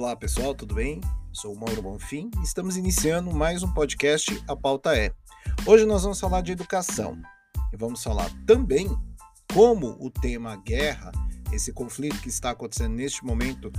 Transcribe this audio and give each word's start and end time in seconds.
Olá 0.00 0.16
pessoal, 0.16 0.54
tudo 0.54 0.74
bem? 0.74 0.98
Sou 1.30 1.52
o 1.52 1.60
Mauro 1.60 1.82
Bonfim 1.82 2.30
e 2.40 2.42
estamos 2.42 2.78
iniciando 2.78 3.30
mais 3.30 3.62
um 3.62 3.70
podcast 3.70 4.42
A 4.48 4.56
Pauta 4.56 4.96
É. 4.96 5.12
Hoje 5.66 5.84
nós 5.84 6.04
vamos 6.04 6.18
falar 6.18 6.40
de 6.40 6.52
educação 6.52 7.20
e 7.70 7.76
vamos 7.76 8.02
falar 8.02 8.30
também 8.46 8.88
como 9.52 9.98
o 10.00 10.10
tema 10.10 10.56
guerra, 10.56 11.12
esse 11.52 11.70
conflito 11.70 12.18
que 12.22 12.30
está 12.30 12.52
acontecendo 12.52 12.94
neste 12.94 13.22
momento 13.22 13.70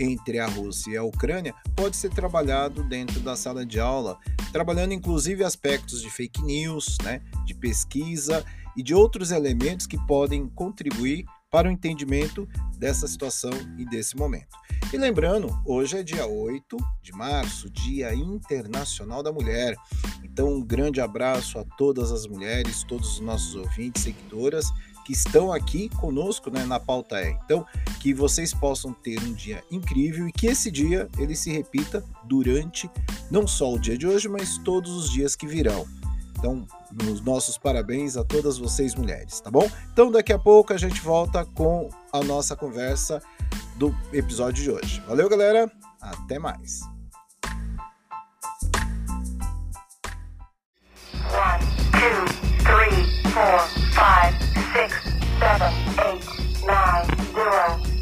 entre 0.00 0.38
a 0.38 0.46
Rússia 0.46 0.92
e 0.92 0.96
a 0.96 1.02
Ucrânia, 1.02 1.54
pode 1.76 1.94
ser 1.94 2.08
trabalhado 2.08 2.82
dentro 2.82 3.20
da 3.20 3.36
sala 3.36 3.64
de 3.66 3.78
aula, 3.78 4.18
trabalhando 4.52 4.94
inclusive 4.94 5.44
aspectos 5.44 6.00
de 6.00 6.08
fake 6.08 6.42
news, 6.42 6.96
né, 7.04 7.20
de 7.44 7.52
pesquisa 7.54 8.42
e 8.74 8.82
de 8.82 8.94
outros 8.94 9.30
elementos 9.30 9.86
que 9.86 9.98
podem 10.06 10.48
contribuir 10.48 11.26
para 11.50 11.68
o 11.68 11.72
entendimento 11.72 12.48
dessa 12.76 13.06
situação 13.06 13.50
e 13.78 13.84
desse 13.84 14.16
momento. 14.16 14.56
E 14.92 14.96
lembrando, 14.96 15.48
hoje 15.64 15.98
é 15.98 16.02
dia 16.02 16.26
8 16.26 16.76
de 17.02 17.12
março, 17.12 17.70
Dia 17.70 18.14
Internacional 18.14 19.22
da 19.22 19.32
Mulher. 19.32 19.74
Então, 20.22 20.54
um 20.54 20.62
grande 20.62 21.00
abraço 21.00 21.58
a 21.58 21.64
todas 21.76 22.12
as 22.12 22.26
mulheres, 22.26 22.84
todos 22.84 23.14
os 23.14 23.20
nossos 23.20 23.54
ouvintes, 23.54 24.02
seguidoras 24.02 24.66
que 25.06 25.12
estão 25.12 25.52
aqui 25.52 25.88
conosco 25.88 26.50
né, 26.50 26.64
na 26.64 26.80
pauta 26.80 27.20
é. 27.20 27.30
Então, 27.44 27.64
que 28.00 28.12
vocês 28.12 28.52
possam 28.52 28.92
ter 28.92 29.22
um 29.22 29.32
dia 29.32 29.62
incrível 29.70 30.26
e 30.26 30.32
que 30.32 30.48
esse 30.48 30.68
dia 30.68 31.08
ele 31.16 31.36
se 31.36 31.50
repita 31.50 32.04
durante 32.24 32.90
não 33.30 33.46
só 33.46 33.72
o 33.72 33.78
dia 33.78 33.96
de 33.96 34.04
hoje, 34.04 34.28
mas 34.28 34.58
todos 34.58 34.92
os 34.92 35.10
dias 35.10 35.36
que 35.36 35.46
virão. 35.46 35.86
Então, 36.38 36.66
os 37.10 37.20
nossos 37.20 37.56
parabéns 37.58 38.16
a 38.16 38.24
todas 38.24 38.58
vocês 38.58 38.94
mulheres, 38.94 39.40
tá 39.40 39.50
bom? 39.50 39.68
Então 39.92 40.10
daqui 40.10 40.32
a 40.32 40.38
pouco 40.38 40.72
a 40.72 40.76
gente 40.76 41.00
volta 41.00 41.44
com 41.44 41.88
a 42.12 42.20
nossa 42.20 42.54
conversa 42.54 43.22
do 43.76 43.94
episódio 44.12 44.62
de 44.62 44.70
hoje. 44.70 45.02
Valeu, 45.06 45.28
galera. 45.28 45.70
Até 46.00 46.38
mais. 46.38 46.80
One, 51.32 51.64
two, 51.92 52.24
three, 52.64 53.30
four, 53.32 53.58
five, 53.92 54.34
six, 54.72 55.02
seven, 55.38 55.72
eight, 56.04 56.24
nine, 56.64 57.06
zero. 57.34 57.95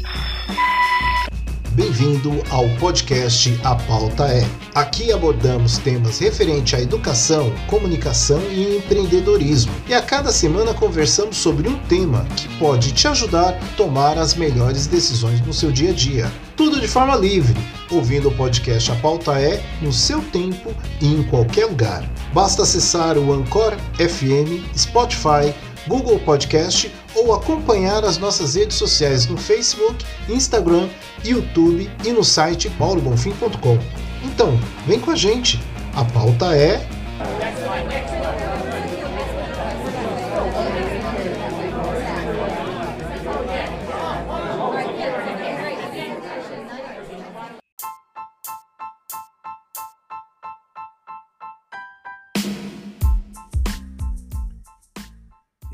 Bem-vindo 1.75 2.41
ao 2.51 2.69
podcast 2.77 3.59
A 3.61 3.75
Pauta 3.75 4.29
É. 4.29 4.47
Aqui 4.73 5.11
abordamos 5.11 5.77
temas 5.77 6.19
referentes 6.19 6.73
à 6.73 6.81
educação, 6.81 7.51
comunicação 7.67 8.41
e 8.49 8.77
empreendedorismo. 8.77 9.73
E 9.85 9.93
a 9.93 10.01
cada 10.01 10.31
semana 10.31 10.73
conversamos 10.73 11.35
sobre 11.35 11.67
um 11.67 11.77
tema 11.79 12.25
que 12.37 12.47
pode 12.57 12.93
te 12.93 13.09
ajudar 13.09 13.49
a 13.49 13.75
tomar 13.75 14.17
as 14.17 14.35
melhores 14.35 14.87
decisões 14.87 15.45
no 15.45 15.51
seu 15.51 15.69
dia 15.69 15.89
a 15.89 15.93
dia. 15.93 16.31
Tudo 16.55 16.79
de 16.79 16.87
forma 16.87 17.13
livre, 17.17 17.59
ouvindo 17.91 18.29
o 18.29 18.35
podcast 18.37 18.93
A 18.93 18.95
Pauta 18.95 19.37
É 19.37 19.61
no 19.81 19.91
seu 19.91 20.21
tempo 20.21 20.73
e 21.01 21.07
em 21.07 21.23
qualquer 21.23 21.65
lugar. 21.65 22.09
Basta 22.33 22.61
acessar 22.61 23.17
o 23.17 23.33
Anchor 23.33 23.75
FM, 23.97 24.63
Spotify, 24.77 25.53
Google 25.87 26.19
Podcast 26.19 26.91
ou 27.13 27.33
acompanhar 27.33 28.03
as 28.03 28.17
nossas 28.17 28.55
redes 28.55 28.77
sociais 28.77 29.27
no 29.27 29.37
Facebook, 29.37 30.05
Instagram, 30.27 30.89
YouTube 31.23 31.89
e 32.03 32.11
no 32.11 32.23
site 32.23 32.69
paulobonfim.com. 32.71 33.77
Então, 34.23 34.59
vem 34.85 34.99
com 34.99 35.11
a 35.11 35.15
gente. 35.15 35.61
A 35.95 36.03
pauta 36.03 36.55
é 36.55 36.85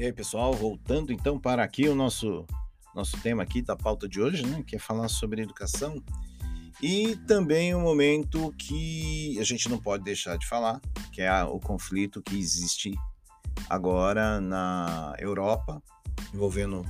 E 0.01 0.05
aí, 0.05 0.11
pessoal, 0.11 0.51
voltando 0.51 1.13
então 1.13 1.39
para 1.39 1.63
aqui 1.63 1.87
o 1.87 1.93
nosso 1.93 2.43
nosso 2.95 3.21
tema 3.21 3.43
aqui 3.43 3.61
da 3.61 3.75
pauta 3.75 4.09
de 4.09 4.19
hoje, 4.19 4.43
né, 4.43 4.63
que 4.65 4.75
é 4.75 4.79
falar 4.79 5.07
sobre 5.07 5.43
educação. 5.43 6.03
E 6.81 7.15
também 7.27 7.75
um 7.75 7.81
momento 7.81 8.51
que 8.57 9.37
a 9.39 9.43
gente 9.43 9.69
não 9.69 9.77
pode 9.77 10.03
deixar 10.03 10.39
de 10.39 10.47
falar, 10.47 10.81
que 11.11 11.21
é 11.21 11.43
o 11.43 11.59
conflito 11.59 12.19
que 12.19 12.35
existe 12.35 12.95
agora 13.69 14.41
na 14.41 15.15
Europa, 15.19 15.79
envolvendo 16.33 16.83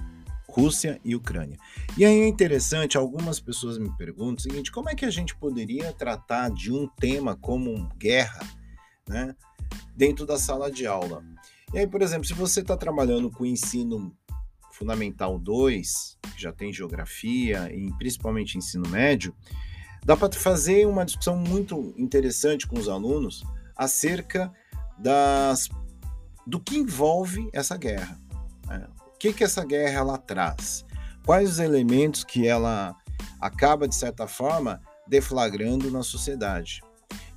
Rússia 0.47 0.97
e 1.03 1.13
Ucrânia. 1.13 1.57
E 1.97 2.05
aí 2.05 2.17
é 2.17 2.27
interessante, 2.29 2.97
algumas 2.97 3.41
pessoas 3.41 3.77
me 3.77 3.91
perguntam 3.97 4.35
o 4.37 4.39
seguinte: 4.39 4.71
como 4.71 4.89
é 4.89 4.95
que 4.95 5.03
a 5.03 5.11
gente 5.11 5.35
poderia 5.35 5.91
tratar 5.91 6.49
de 6.49 6.71
um 6.71 6.87
tema 6.87 7.35
como 7.35 7.89
guerra, 7.97 8.39
né, 9.05 9.35
dentro 9.97 10.25
da 10.25 10.39
sala 10.39 10.71
de 10.71 10.87
aula? 10.87 11.21
E 11.73 11.79
aí, 11.79 11.87
por 11.87 12.01
exemplo, 12.01 12.25
se 12.25 12.33
você 12.33 12.59
está 12.59 12.75
trabalhando 12.75 13.31
com 13.31 13.45
ensino 13.45 14.13
fundamental 14.71 15.39
2, 15.39 16.17
que 16.35 16.41
já 16.41 16.51
tem 16.51 16.73
geografia 16.73 17.73
e 17.73 17.91
principalmente 17.97 18.57
ensino 18.57 18.89
médio, 18.89 19.33
dá 20.03 20.17
para 20.17 20.31
fazer 20.33 20.85
uma 20.85 21.05
discussão 21.05 21.37
muito 21.37 21.93
interessante 21.97 22.67
com 22.67 22.77
os 22.77 22.89
alunos 22.89 23.43
acerca 23.75 24.51
das 24.97 25.69
do 26.45 26.59
que 26.59 26.77
envolve 26.77 27.49
essa 27.53 27.77
guerra. 27.77 28.19
Né? 28.67 28.87
O 29.13 29.17
que, 29.17 29.31
que 29.31 29.43
essa 29.43 29.63
guerra 29.63 29.99
ela 29.99 30.17
traz? 30.17 30.83
Quais 31.25 31.51
os 31.51 31.59
elementos 31.59 32.23
que 32.23 32.47
ela 32.47 32.95
acaba, 33.39 33.87
de 33.87 33.95
certa 33.95 34.27
forma, 34.27 34.81
deflagrando 35.07 35.91
na 35.91 36.03
sociedade? 36.03 36.81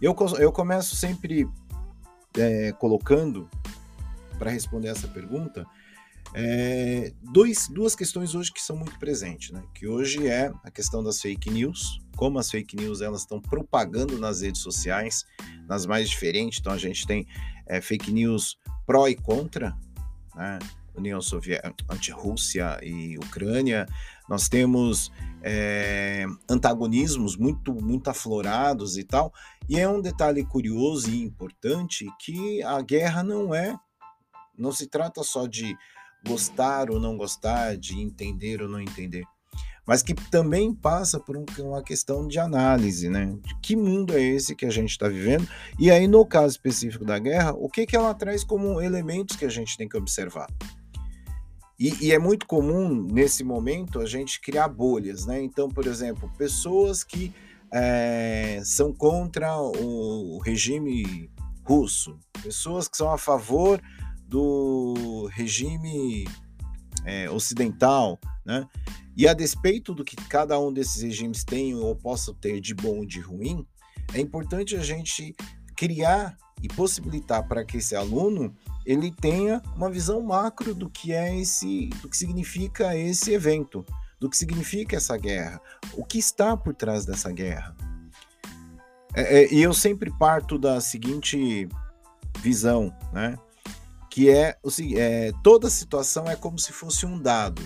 Eu, 0.00 0.16
eu 0.38 0.50
começo 0.50 0.96
sempre 0.96 1.46
é, 2.36 2.72
colocando 2.72 3.48
para 4.38 4.50
responder 4.50 4.88
essa 4.88 5.08
pergunta, 5.08 5.66
é, 6.32 7.12
dois, 7.22 7.68
duas 7.68 7.94
questões 7.94 8.34
hoje 8.34 8.52
que 8.52 8.60
são 8.60 8.76
muito 8.76 8.98
presentes, 8.98 9.50
né? 9.50 9.62
Que 9.74 9.86
hoje 9.86 10.26
é 10.26 10.52
a 10.64 10.70
questão 10.70 11.02
das 11.02 11.20
fake 11.20 11.50
news, 11.50 12.00
como 12.16 12.38
as 12.38 12.50
fake 12.50 12.76
news 12.76 13.00
elas 13.00 13.20
estão 13.20 13.40
propagando 13.40 14.18
nas 14.18 14.40
redes 14.40 14.62
sociais, 14.62 15.24
nas 15.68 15.86
mais 15.86 16.08
diferentes. 16.08 16.58
Então 16.58 16.72
a 16.72 16.78
gente 16.78 17.06
tem 17.06 17.26
é, 17.66 17.80
fake 17.80 18.12
news 18.12 18.58
pró 18.86 19.06
e 19.08 19.14
contra, 19.14 19.76
né? 20.34 20.58
União 20.96 21.20
Soviética, 21.20 21.74
anti-Rússia 21.90 22.78
e 22.82 23.18
Ucrânia. 23.18 23.86
Nós 24.28 24.48
temos 24.48 25.10
é, 25.42 26.24
antagonismos 26.48 27.36
muito, 27.36 27.74
muito 27.74 28.08
aflorados 28.08 28.96
e 28.96 29.04
tal. 29.04 29.32
E 29.68 29.78
é 29.78 29.88
um 29.88 30.00
detalhe 30.00 30.44
curioso 30.44 31.10
e 31.10 31.22
importante 31.22 32.06
que 32.20 32.62
a 32.62 32.80
guerra 32.80 33.22
não 33.22 33.54
é 33.54 33.76
não 34.56 34.72
se 34.72 34.86
trata 34.86 35.22
só 35.22 35.46
de 35.46 35.76
gostar 36.26 36.90
ou 36.90 36.98
não 36.98 37.16
gostar, 37.16 37.76
de 37.76 38.00
entender 38.00 38.62
ou 38.62 38.68
não 38.68 38.80
entender, 38.80 39.24
mas 39.86 40.02
que 40.02 40.14
também 40.14 40.74
passa 40.74 41.20
por 41.20 41.36
uma 41.58 41.82
questão 41.82 42.26
de 42.26 42.38
análise, 42.38 43.10
né? 43.10 43.36
De 43.42 43.54
que 43.60 43.76
mundo 43.76 44.16
é 44.16 44.22
esse 44.22 44.56
que 44.56 44.64
a 44.64 44.70
gente 44.70 44.90
está 44.90 45.08
vivendo? 45.08 45.46
E 45.78 45.90
aí, 45.90 46.08
no 46.08 46.24
caso 46.24 46.54
específico 46.54 47.04
da 47.04 47.18
guerra, 47.18 47.52
o 47.52 47.68
que, 47.68 47.84
que 47.84 47.94
ela 47.94 48.14
traz 48.14 48.42
como 48.42 48.80
elementos 48.80 49.36
que 49.36 49.44
a 49.44 49.50
gente 49.50 49.76
tem 49.76 49.88
que 49.88 49.96
observar? 49.96 50.48
E, 51.78 52.06
e, 52.06 52.12
é 52.12 52.18
muito 52.18 52.46
comum, 52.46 53.06
nesse 53.12 53.42
momento, 53.42 54.00
a 54.00 54.06
gente 54.06 54.40
criar 54.40 54.68
bolhas, 54.68 55.26
né? 55.26 55.42
Então, 55.42 55.68
por 55.68 55.86
exemplo, 55.86 56.30
pessoas 56.38 57.02
que 57.02 57.34
é, 57.70 58.60
são 58.64 58.92
contra 58.92 59.58
o 59.58 60.38
regime 60.38 61.28
russo, 61.64 62.16
pessoas 62.42 62.86
que 62.86 62.96
são 62.96 63.10
a 63.10 63.18
favor 63.18 63.82
do 64.26 65.28
regime 65.32 66.26
é, 67.04 67.30
ocidental, 67.30 68.18
né? 68.44 68.66
E 69.16 69.28
a 69.28 69.34
despeito 69.34 69.94
do 69.94 70.04
que 70.04 70.16
cada 70.16 70.58
um 70.58 70.72
desses 70.72 71.02
regimes 71.02 71.44
tem 71.44 71.74
ou 71.74 71.94
possa 71.94 72.34
ter 72.34 72.60
de 72.60 72.74
bom 72.74 72.98
ou 72.98 73.06
de 73.06 73.20
ruim, 73.20 73.64
é 74.12 74.20
importante 74.20 74.76
a 74.76 74.82
gente 74.82 75.34
criar 75.76 76.36
e 76.62 76.68
possibilitar 76.68 77.46
para 77.46 77.64
que 77.64 77.76
esse 77.76 77.94
aluno 77.94 78.54
ele 78.84 79.10
tenha 79.10 79.62
uma 79.76 79.90
visão 79.90 80.20
macro 80.20 80.74
do 80.74 80.90
que 80.90 81.12
é 81.12 81.38
esse, 81.38 81.88
do 82.02 82.08
que 82.08 82.16
significa 82.16 82.96
esse 82.96 83.32
evento, 83.32 83.84
do 84.18 84.28
que 84.28 84.36
significa 84.36 84.96
essa 84.96 85.16
guerra, 85.16 85.60
o 85.94 86.04
que 86.04 86.18
está 86.18 86.56
por 86.56 86.74
trás 86.74 87.04
dessa 87.04 87.30
guerra. 87.30 87.74
É, 89.14 89.42
é, 89.42 89.54
e 89.54 89.62
eu 89.62 89.72
sempre 89.72 90.10
parto 90.18 90.58
da 90.58 90.80
seguinte 90.80 91.68
visão, 92.40 92.94
né? 93.12 93.36
Que 94.14 94.30
é 94.30 94.56
é, 94.96 95.32
toda 95.42 95.68
situação 95.68 96.30
é 96.30 96.36
como 96.36 96.56
se 96.56 96.70
fosse 96.70 97.04
um 97.04 97.18
dado. 97.18 97.60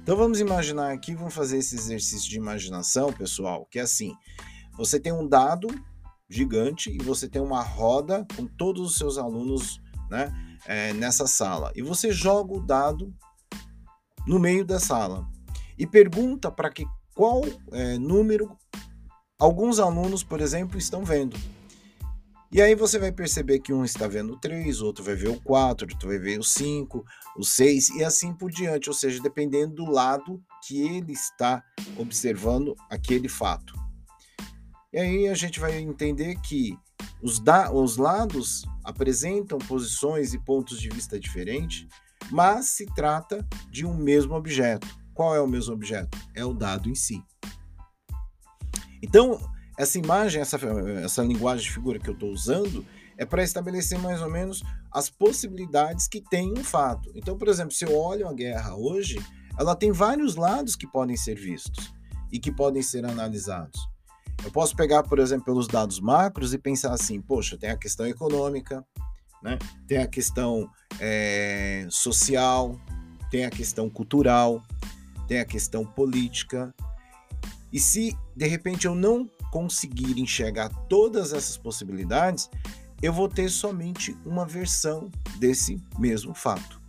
Então 0.00 0.16
vamos 0.16 0.38
imaginar 0.38 0.92
aqui, 0.92 1.16
vamos 1.16 1.34
fazer 1.34 1.58
esse 1.58 1.74
exercício 1.74 2.30
de 2.30 2.36
imaginação, 2.36 3.12
pessoal, 3.12 3.66
que 3.68 3.80
é 3.80 3.82
assim: 3.82 4.14
você 4.76 5.00
tem 5.00 5.12
um 5.12 5.26
dado 5.26 5.66
gigante 6.30 6.90
e 6.90 7.02
você 7.02 7.28
tem 7.28 7.42
uma 7.42 7.60
roda 7.60 8.24
com 8.36 8.46
todos 8.46 8.86
os 8.86 8.96
seus 8.96 9.18
alunos, 9.18 9.80
né, 10.08 10.32
é, 10.64 10.92
nessa 10.92 11.26
sala. 11.26 11.72
E 11.74 11.82
você 11.82 12.12
joga 12.12 12.54
o 12.54 12.64
dado 12.64 13.12
no 14.28 14.38
meio 14.38 14.64
da 14.64 14.78
sala 14.78 15.26
e 15.76 15.88
pergunta 15.88 16.52
para 16.52 16.70
que 16.70 16.86
qual 17.12 17.42
é, 17.72 17.98
número 17.98 18.56
alguns 19.40 19.80
alunos, 19.80 20.22
por 20.22 20.40
exemplo, 20.40 20.78
estão 20.78 21.04
vendo. 21.04 21.36
E 22.54 22.62
aí 22.62 22.76
você 22.76 23.00
vai 23.00 23.10
perceber 23.10 23.58
que 23.58 23.72
um 23.72 23.84
está 23.84 24.06
vendo 24.06 24.34
o 24.34 24.38
3, 24.38 24.80
outro 24.80 25.02
vai 25.02 25.16
ver 25.16 25.26
o 25.26 25.40
4, 25.40 25.88
outro 25.92 26.08
vai 26.08 26.20
ver 26.20 26.38
o 26.38 26.44
5, 26.44 27.04
o 27.36 27.42
6 27.42 27.88
e 27.96 28.04
assim 28.04 28.32
por 28.32 28.48
diante, 28.48 28.88
ou 28.88 28.94
seja, 28.94 29.20
dependendo 29.20 29.74
do 29.74 29.90
lado 29.90 30.40
que 30.64 30.80
ele 30.80 31.10
está 31.10 31.64
observando 31.96 32.76
aquele 32.88 33.28
fato. 33.28 33.74
E 34.92 35.00
aí 35.00 35.26
a 35.26 35.34
gente 35.34 35.58
vai 35.58 35.76
entender 35.80 36.36
que 36.42 36.78
os, 37.20 37.40
da, 37.40 37.72
os 37.72 37.96
lados 37.96 38.64
apresentam 38.84 39.58
posições 39.58 40.32
e 40.32 40.38
pontos 40.38 40.80
de 40.80 40.88
vista 40.88 41.18
diferentes, 41.18 41.88
mas 42.30 42.66
se 42.66 42.86
trata 42.94 43.44
de 43.68 43.84
um 43.84 43.96
mesmo 43.96 44.32
objeto. 44.32 44.86
Qual 45.12 45.34
é 45.34 45.40
o 45.40 45.48
mesmo 45.48 45.74
objeto? 45.74 46.16
É 46.36 46.44
o 46.44 46.54
dado 46.54 46.88
em 46.88 46.94
si. 46.94 47.20
Então, 49.02 49.40
essa 49.76 49.98
imagem, 49.98 50.40
essa, 50.40 50.58
essa 51.02 51.22
linguagem 51.22 51.64
de 51.64 51.72
figura 51.72 51.98
que 51.98 52.08
eu 52.08 52.14
estou 52.14 52.30
usando, 52.30 52.84
é 53.16 53.24
para 53.24 53.42
estabelecer 53.42 53.98
mais 53.98 54.20
ou 54.20 54.30
menos 54.30 54.62
as 54.92 55.08
possibilidades 55.08 56.08
que 56.08 56.20
tem 56.20 56.52
um 56.52 56.64
fato. 56.64 57.10
Então, 57.14 57.36
por 57.36 57.48
exemplo, 57.48 57.72
se 57.72 57.84
eu 57.84 57.96
olho 57.96 58.28
a 58.28 58.32
guerra 58.32 58.74
hoje, 58.74 59.18
ela 59.58 59.74
tem 59.74 59.92
vários 59.92 60.36
lados 60.36 60.74
que 60.74 60.86
podem 60.86 61.16
ser 61.16 61.36
vistos 61.36 61.92
e 62.32 62.38
que 62.38 62.50
podem 62.50 62.82
ser 62.82 63.04
analisados. 63.04 63.80
Eu 64.44 64.50
posso 64.50 64.74
pegar, 64.74 65.02
por 65.04 65.18
exemplo, 65.18 65.44
pelos 65.44 65.68
dados 65.68 66.00
macros 66.00 66.52
e 66.52 66.58
pensar 66.58 66.92
assim: 66.92 67.20
poxa, 67.20 67.56
tem 67.56 67.70
a 67.70 67.76
questão 67.76 68.06
econômica, 68.06 68.84
né? 69.42 69.58
tem 69.86 69.98
a 69.98 70.06
questão 70.06 70.68
é, 70.98 71.86
social, 71.88 72.78
tem 73.30 73.44
a 73.44 73.50
questão 73.50 73.88
cultural, 73.88 74.62
tem 75.28 75.38
a 75.38 75.44
questão 75.44 75.86
política. 75.86 76.74
E 77.72 77.78
se 77.78 78.16
de 78.36 78.46
repente 78.46 78.86
eu 78.86 78.94
não 78.94 79.28
conseguir 79.54 80.18
enxergar 80.18 80.68
todas 80.88 81.32
essas 81.32 81.56
possibilidades, 81.56 82.50
eu 83.00 83.12
vou 83.12 83.28
ter 83.28 83.48
somente 83.48 84.18
uma 84.26 84.44
versão 84.44 85.08
desse 85.38 85.80
mesmo 85.96 86.34
fato. 86.34 86.82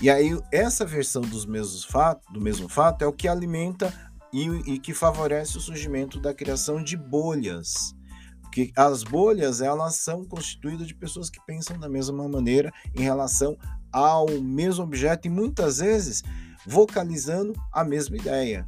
E 0.00 0.08
aí 0.08 0.40
essa 0.50 0.86
versão 0.86 1.20
dos 1.20 1.44
mesmos 1.44 1.84
fatos, 1.84 2.32
do 2.32 2.40
mesmo 2.40 2.66
fato 2.66 3.02
é 3.02 3.06
o 3.06 3.12
que 3.12 3.28
alimenta 3.28 3.92
e, 4.32 4.46
e 4.72 4.78
que 4.78 4.94
favorece 4.94 5.58
o 5.58 5.60
surgimento 5.60 6.18
da 6.18 6.32
criação 6.32 6.82
de 6.82 6.96
bolhas. 6.96 7.94
Porque 8.40 8.72
as 8.74 9.02
bolhas 9.02 9.60
elas 9.60 9.96
são 9.96 10.24
constituídas 10.24 10.86
de 10.86 10.94
pessoas 10.94 11.28
que 11.28 11.44
pensam 11.44 11.78
da 11.78 11.90
mesma 11.90 12.26
maneira 12.26 12.72
em 12.96 13.02
relação 13.02 13.54
ao 13.92 14.26
mesmo 14.40 14.84
objeto 14.84 15.26
e 15.26 15.30
muitas 15.30 15.76
vezes 15.76 16.22
vocalizando 16.66 17.52
a 17.70 17.84
mesma 17.84 18.16
ideia. 18.16 18.66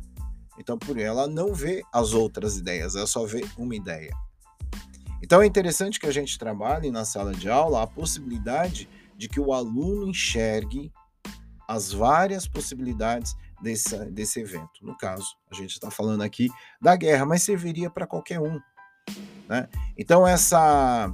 Então, 0.62 0.78
por 0.78 0.96
ela 0.96 1.26
não 1.26 1.52
vê 1.52 1.82
as 1.92 2.12
outras 2.12 2.56
ideias, 2.56 2.94
ela 2.94 3.06
só 3.06 3.26
vê 3.26 3.44
uma 3.58 3.74
ideia. 3.74 4.14
Então, 5.20 5.42
é 5.42 5.46
interessante 5.46 5.98
que 5.98 6.06
a 6.06 6.12
gente 6.12 6.38
trabalhe 6.38 6.88
na 6.88 7.04
sala 7.04 7.32
de 7.32 7.50
aula 7.50 7.82
a 7.82 7.86
possibilidade 7.86 8.88
de 9.16 9.28
que 9.28 9.40
o 9.40 9.52
aluno 9.52 10.08
enxergue 10.08 10.92
as 11.66 11.92
várias 11.92 12.46
possibilidades 12.46 13.34
desse, 13.60 13.96
desse 14.10 14.40
evento. 14.40 14.70
No 14.82 14.96
caso, 14.96 15.26
a 15.50 15.54
gente 15.56 15.72
está 15.72 15.90
falando 15.90 16.22
aqui 16.22 16.48
da 16.80 16.94
guerra, 16.94 17.26
mas 17.26 17.42
serviria 17.42 17.90
para 17.90 18.06
qualquer 18.06 18.38
um. 18.38 18.60
Né? 19.48 19.68
Então, 19.98 20.24
essa, 20.24 21.12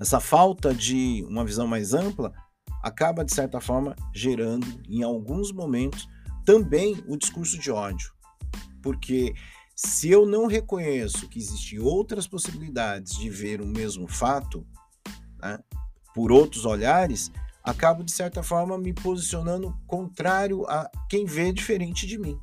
essa 0.00 0.18
falta 0.18 0.74
de 0.74 1.24
uma 1.28 1.44
visão 1.44 1.68
mais 1.68 1.94
ampla 1.94 2.32
acaba, 2.82 3.24
de 3.24 3.32
certa 3.32 3.60
forma, 3.60 3.94
gerando, 4.12 4.66
em 4.88 5.04
alguns 5.04 5.52
momentos, 5.52 6.08
também 6.44 7.02
o 7.06 7.16
discurso 7.16 7.58
de 7.58 7.70
ódio. 7.70 8.13
Porque 8.84 9.34
se 9.74 10.10
eu 10.10 10.26
não 10.26 10.46
reconheço 10.46 11.26
que 11.26 11.38
existem 11.38 11.78
outras 11.78 12.28
possibilidades 12.28 13.18
de 13.18 13.30
ver 13.30 13.62
o 13.62 13.66
mesmo 13.66 14.06
fato, 14.06 14.64
né, 15.40 15.58
por 16.14 16.30
outros 16.30 16.66
olhares, 16.66 17.32
acabo, 17.62 18.04
de 18.04 18.12
certa 18.12 18.42
forma, 18.42 18.76
me 18.76 18.92
posicionando 18.92 19.74
contrário 19.86 20.66
a 20.68 20.90
quem 21.08 21.24
vê 21.24 21.50
diferente 21.50 22.06
de 22.06 22.18
mim. 22.18 22.38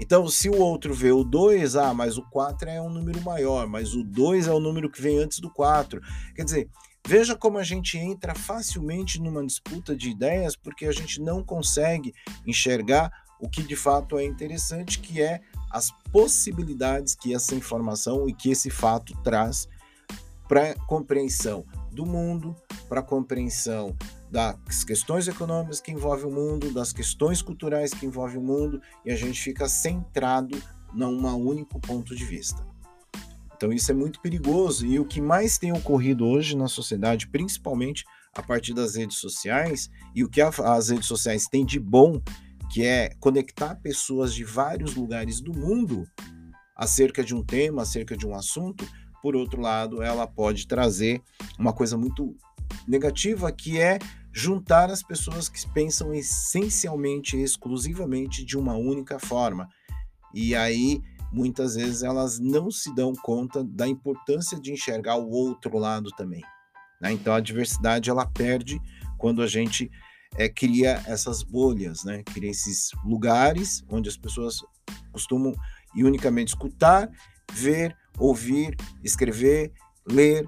Então, 0.00 0.28
se 0.28 0.48
o 0.48 0.56
outro 0.56 0.94
vê 0.94 1.10
o 1.10 1.24
2, 1.24 1.74
ah, 1.74 1.92
mas 1.92 2.16
o 2.16 2.22
4 2.30 2.70
é 2.70 2.80
um 2.80 2.88
número 2.88 3.20
maior, 3.22 3.66
mas 3.66 3.94
o 3.94 4.04
2 4.04 4.46
é 4.46 4.52
o 4.52 4.60
número 4.60 4.88
que 4.88 5.02
vem 5.02 5.18
antes 5.18 5.40
do 5.40 5.50
4. 5.50 6.00
Quer 6.36 6.44
dizer, 6.44 6.70
Veja 7.08 7.34
como 7.34 7.56
a 7.56 7.64
gente 7.64 7.96
entra 7.96 8.34
facilmente 8.34 9.18
numa 9.18 9.42
disputa 9.42 9.96
de 9.96 10.10
ideias 10.10 10.54
porque 10.54 10.84
a 10.84 10.92
gente 10.92 11.22
não 11.22 11.42
consegue 11.42 12.12
enxergar 12.46 13.10
o 13.40 13.48
que 13.48 13.62
de 13.62 13.76
fato 13.76 14.18
é 14.18 14.24
interessante, 14.24 14.98
que 14.98 15.20
é 15.22 15.40
as 15.70 15.90
possibilidades 16.12 17.14
que 17.14 17.34
essa 17.34 17.54
informação 17.54 18.28
e 18.28 18.32
que 18.32 18.50
esse 18.50 18.70
fato 18.70 19.14
traz 19.22 19.68
para 20.48 20.74
compreensão 20.86 21.64
do 21.92 22.06
mundo, 22.06 22.56
para 22.88 23.02
compreensão 23.02 23.94
das 24.30 24.82
questões 24.84 25.28
econômicas 25.28 25.80
que 25.80 25.92
envolvem 25.92 26.26
o 26.26 26.34
mundo, 26.34 26.72
das 26.72 26.92
questões 26.92 27.42
culturais 27.42 27.92
que 27.92 28.06
envolvem 28.06 28.38
o 28.38 28.42
mundo, 28.42 28.80
e 29.04 29.10
a 29.10 29.16
gente 29.16 29.40
fica 29.40 29.68
centrado 29.68 30.60
num 30.94 31.26
único 31.36 31.78
ponto 31.80 32.14
de 32.16 32.24
vista. 32.24 32.66
Então 33.54 33.72
isso 33.72 33.90
é 33.90 33.94
muito 33.94 34.20
perigoso 34.20 34.86
e 34.86 34.98
o 34.98 35.04
que 35.04 35.20
mais 35.20 35.58
tem 35.58 35.72
ocorrido 35.72 36.26
hoje 36.26 36.56
na 36.56 36.68
sociedade, 36.68 37.26
principalmente 37.28 38.04
a 38.34 38.42
partir 38.42 38.72
das 38.72 38.94
redes 38.94 39.18
sociais, 39.18 39.90
e 40.14 40.22
o 40.22 40.28
que 40.28 40.40
as 40.40 40.88
redes 40.88 41.06
sociais 41.06 41.46
têm 41.46 41.66
de 41.66 41.80
bom, 41.80 42.22
que 42.70 42.84
é 42.84 43.10
conectar 43.20 43.76
pessoas 43.76 44.34
de 44.34 44.44
vários 44.44 44.94
lugares 44.94 45.40
do 45.40 45.52
mundo 45.52 46.04
acerca 46.76 47.24
de 47.24 47.34
um 47.34 47.42
tema, 47.42 47.82
acerca 47.82 48.16
de 48.16 48.26
um 48.26 48.34
assunto, 48.34 48.86
por 49.22 49.34
outro 49.34 49.60
lado, 49.60 50.02
ela 50.02 50.26
pode 50.26 50.66
trazer 50.66 51.22
uma 51.58 51.72
coisa 51.72 51.96
muito 51.96 52.36
negativa, 52.86 53.50
que 53.50 53.80
é 53.80 53.98
juntar 54.32 54.90
as 54.90 55.02
pessoas 55.02 55.48
que 55.48 55.68
pensam 55.72 56.14
essencialmente, 56.14 57.36
exclusivamente 57.36 58.44
de 58.44 58.56
uma 58.56 58.74
única 58.74 59.18
forma. 59.18 59.68
E 60.32 60.54
aí 60.54 61.02
muitas 61.32 61.74
vezes 61.74 62.02
elas 62.02 62.38
não 62.38 62.70
se 62.70 62.94
dão 62.94 63.12
conta 63.12 63.62
da 63.64 63.86
importância 63.86 64.58
de 64.58 64.72
enxergar 64.72 65.16
o 65.16 65.30
outro 65.30 65.76
lado 65.78 66.10
também. 66.16 66.42
Né? 67.00 67.12
Então 67.12 67.34
a 67.34 67.40
diversidade 67.40 68.10
ela 68.10 68.26
perde 68.26 68.80
quando 69.18 69.42
a 69.42 69.46
gente 69.46 69.90
é, 70.36 70.48
cria 70.48 71.02
essas 71.06 71.42
bolhas, 71.42 72.04
né? 72.04 72.22
cria 72.22 72.50
esses 72.50 72.90
lugares 73.04 73.82
onde 73.88 74.08
as 74.08 74.16
pessoas 74.16 74.60
costumam 75.12 75.54
e 75.94 76.04
unicamente 76.04 76.48
escutar, 76.48 77.10
ver, 77.52 77.96
ouvir, 78.18 78.76
escrever, 79.02 79.72
ler 80.06 80.46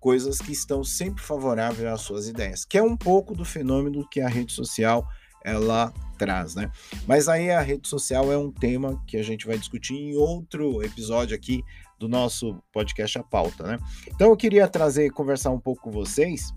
coisas 0.00 0.38
que 0.38 0.52
estão 0.52 0.84
sempre 0.84 1.22
favoráveis 1.22 1.86
às 1.86 2.00
suas 2.00 2.28
ideias, 2.28 2.64
que 2.64 2.78
é 2.78 2.82
um 2.82 2.96
pouco 2.96 3.34
do 3.34 3.44
fenômeno 3.44 4.08
que 4.08 4.20
a 4.20 4.28
rede 4.28 4.52
social 4.52 5.06
ela 5.44 5.92
traz, 6.16 6.54
né? 6.54 6.70
Mas 7.06 7.28
aí 7.28 7.50
a 7.50 7.60
rede 7.60 7.88
social 7.88 8.30
é 8.32 8.36
um 8.36 8.50
tema 8.50 9.02
que 9.06 9.16
a 9.16 9.22
gente 9.22 9.46
vai 9.46 9.56
discutir 9.56 9.94
em 9.94 10.16
outro 10.16 10.82
episódio 10.82 11.34
aqui 11.34 11.62
do 11.98 12.08
nosso 12.08 12.62
podcast 12.72 13.18
A 13.18 13.22
Pauta, 13.22 13.64
né? 13.64 13.78
Então 14.06 14.28
eu 14.28 14.36
queria 14.36 14.68
trazer, 14.68 15.10
conversar 15.10 15.50
um 15.50 15.60
pouco 15.60 15.82
com 15.82 15.90
vocês 15.90 16.52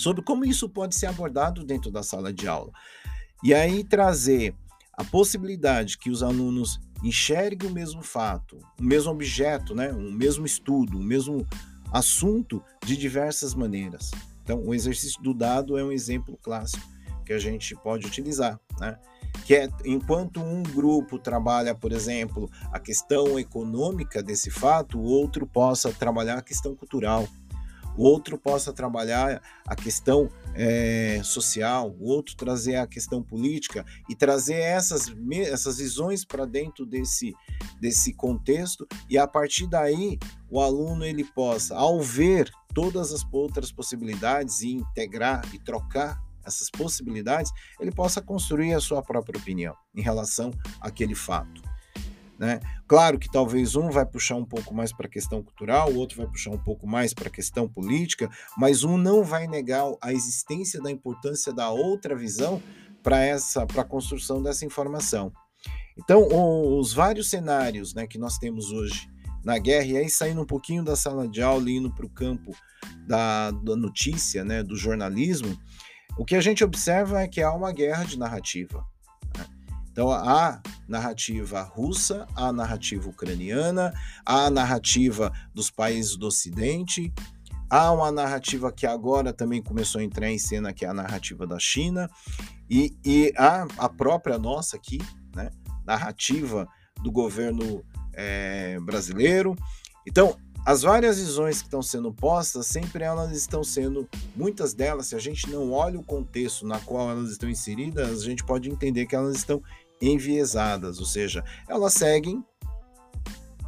sobre 0.00 0.22
como 0.22 0.46
isso 0.46 0.68
pode 0.68 0.94
ser 0.94 1.06
abordado 1.06 1.62
dentro 1.62 1.90
da 1.90 2.02
sala 2.02 2.32
de 2.32 2.48
aula. 2.48 2.72
E 3.44 3.52
aí 3.52 3.84
trazer 3.84 4.54
a 4.94 5.04
possibilidade 5.04 5.98
que 5.98 6.10
os 6.10 6.22
alunos 6.22 6.80
enxerguem 7.04 7.70
o 7.70 7.72
mesmo 7.72 8.02
fato, 8.02 8.58
o 8.78 8.82
mesmo 8.82 9.10
objeto, 9.10 9.74
né? 9.74 9.92
o 9.92 10.10
mesmo 10.10 10.46
estudo, 10.46 10.98
o 10.98 11.02
mesmo 11.02 11.46
assunto 11.92 12.62
de 12.84 12.96
diversas 12.96 13.54
maneiras. 13.54 14.10
Então, 14.42 14.62
o 14.64 14.74
exercício 14.74 15.22
do 15.22 15.34
dado 15.34 15.78
é 15.78 15.84
um 15.84 15.92
exemplo 15.92 16.38
clássico 16.42 16.86
que 17.24 17.32
a 17.32 17.38
gente 17.38 17.76
pode 17.76 18.06
utilizar, 18.06 18.58
né? 18.80 18.98
Que 19.44 19.54
é 19.54 19.68
enquanto 19.84 20.40
um 20.40 20.62
grupo 20.62 21.18
trabalha, 21.18 21.74
por 21.74 21.92
exemplo, 21.92 22.50
a 22.72 22.80
questão 22.80 23.38
econômica 23.38 24.22
desse 24.22 24.50
fato, 24.50 24.98
o 24.98 25.04
outro 25.04 25.46
possa 25.46 25.92
trabalhar 25.92 26.38
a 26.38 26.42
questão 26.42 26.74
cultural, 26.74 27.28
outro 28.02 28.38
possa 28.38 28.72
trabalhar 28.72 29.42
a 29.66 29.76
questão 29.76 30.28
é, 30.54 31.20
social, 31.22 31.94
o 31.98 32.08
outro 32.08 32.36
trazer 32.36 32.76
a 32.76 32.86
questão 32.86 33.22
política 33.22 33.84
e 34.08 34.14
trazer 34.14 34.56
essas, 34.56 35.12
essas 35.46 35.78
visões 35.78 36.24
para 36.24 36.44
dentro 36.44 36.84
desse, 36.86 37.34
desse 37.80 38.12
contexto 38.12 38.86
e 39.08 39.18
a 39.18 39.26
partir 39.26 39.66
daí 39.66 40.18
o 40.50 40.60
aluno 40.60 41.04
ele 41.04 41.24
possa, 41.24 41.76
ao 41.76 42.00
ver 42.00 42.50
todas 42.74 43.12
as 43.12 43.24
outras 43.32 43.70
possibilidades 43.70 44.62
e 44.62 44.72
integrar 44.72 45.42
e 45.52 45.58
trocar 45.58 46.20
essas 46.44 46.70
possibilidades, 46.70 47.52
ele 47.78 47.90
possa 47.92 48.20
construir 48.20 48.74
a 48.74 48.80
sua 48.80 49.02
própria 49.02 49.38
opinião 49.38 49.74
em 49.94 50.00
relação 50.00 50.50
àquele 50.80 51.14
fato. 51.14 51.69
Né? 52.40 52.58
Claro 52.88 53.18
que 53.18 53.30
talvez 53.30 53.76
um 53.76 53.90
vai 53.90 54.06
puxar 54.06 54.36
um 54.36 54.46
pouco 54.46 54.74
mais 54.74 54.94
para 54.94 55.06
a 55.06 55.10
questão 55.10 55.42
cultural, 55.42 55.90
o 55.90 55.98
outro 55.98 56.16
vai 56.16 56.26
puxar 56.26 56.50
um 56.50 56.58
pouco 56.58 56.86
mais 56.86 57.12
para 57.12 57.28
a 57.28 57.30
questão 57.30 57.68
política, 57.68 58.30
mas 58.56 58.82
um 58.82 58.96
não 58.96 59.22
vai 59.22 59.46
negar 59.46 59.84
a 60.00 60.10
existência 60.10 60.80
da 60.80 60.90
importância 60.90 61.52
da 61.52 61.68
outra 61.68 62.16
visão 62.16 62.62
para 63.02 63.20
essa 63.20 63.66
para 63.66 63.82
a 63.82 63.84
construção 63.84 64.42
dessa 64.42 64.64
informação. 64.64 65.30
Então, 65.98 66.26
os 66.78 66.94
vários 66.94 67.28
cenários 67.28 67.92
né, 67.92 68.06
que 68.06 68.16
nós 68.16 68.38
temos 68.38 68.72
hoje 68.72 69.06
na 69.44 69.58
guerra, 69.58 69.84
e 69.84 69.96
aí 69.98 70.08
saindo 70.08 70.40
um 70.40 70.46
pouquinho 70.46 70.82
da 70.82 70.96
sala 70.96 71.28
de 71.28 71.42
aula 71.42 71.68
e 71.68 71.76
indo 71.76 71.92
para 71.94 72.06
o 72.06 72.10
campo 72.10 72.52
da, 73.06 73.50
da 73.50 73.76
notícia, 73.76 74.42
né, 74.44 74.62
do 74.62 74.76
jornalismo, 74.76 75.54
o 76.16 76.24
que 76.24 76.36
a 76.36 76.40
gente 76.40 76.64
observa 76.64 77.20
é 77.20 77.28
que 77.28 77.42
há 77.42 77.52
uma 77.52 77.70
guerra 77.70 78.04
de 78.04 78.18
narrativa. 78.18 78.82
Então, 80.00 80.12
há 80.12 80.62
narrativa 80.88 81.60
russa, 81.60 82.26
há 82.34 82.50
narrativa 82.50 83.10
ucraniana, 83.10 83.92
há 84.24 84.48
narrativa 84.48 85.30
dos 85.52 85.70
países 85.70 86.16
do 86.16 86.28
Ocidente, 86.28 87.12
há 87.68 87.92
uma 87.92 88.10
narrativa 88.10 88.72
que 88.72 88.86
agora 88.86 89.30
também 89.30 89.62
começou 89.62 90.00
a 90.00 90.02
entrar 90.02 90.30
em 90.30 90.38
cena, 90.38 90.72
que 90.72 90.86
é 90.86 90.88
a 90.88 90.94
narrativa 90.94 91.46
da 91.46 91.58
China, 91.58 92.08
e, 92.70 92.96
e 93.04 93.30
há 93.36 93.66
a 93.76 93.90
própria 93.90 94.38
nossa 94.38 94.74
aqui, 94.74 94.96
né, 95.36 95.50
narrativa 95.84 96.66
do 97.02 97.12
governo 97.12 97.84
é, 98.14 98.80
brasileiro. 98.80 99.54
Então, 100.08 100.34
as 100.64 100.82
várias 100.82 101.18
visões 101.18 101.58
que 101.58 101.66
estão 101.66 101.82
sendo 101.82 102.12
postas, 102.12 102.66
sempre 102.66 103.02
elas 103.02 103.32
estão 103.32 103.64
sendo, 103.64 104.08
muitas 104.36 104.74
delas, 104.74 105.06
se 105.06 105.16
a 105.16 105.18
gente 105.18 105.48
não 105.50 105.72
olha 105.72 105.98
o 105.98 106.04
contexto 106.04 106.66
na 106.66 106.78
qual 106.80 107.10
elas 107.10 107.30
estão 107.30 107.48
inseridas, 107.48 108.20
a 108.20 108.24
gente 108.24 108.44
pode 108.44 108.70
entender 108.70 109.06
que 109.06 109.16
elas 109.16 109.36
estão 109.36 109.62
enviesadas, 110.00 110.98
ou 110.98 111.04
seja, 111.04 111.44
elas 111.68 111.94
seguem 111.94 112.44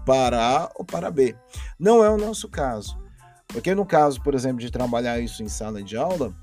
para 0.04 0.64
A 0.64 0.72
ou 0.74 0.84
para 0.84 1.10
B. 1.10 1.36
Não 1.78 2.02
é 2.02 2.10
o 2.10 2.16
nosso 2.16 2.48
caso. 2.48 3.00
Porque 3.46 3.74
no 3.74 3.84
caso, 3.84 4.20
por 4.22 4.34
exemplo, 4.34 4.60
de 4.60 4.70
trabalhar 4.70 5.20
isso 5.20 5.42
em 5.42 5.48
sala 5.48 5.82
de 5.82 5.96
aula, 5.96 6.34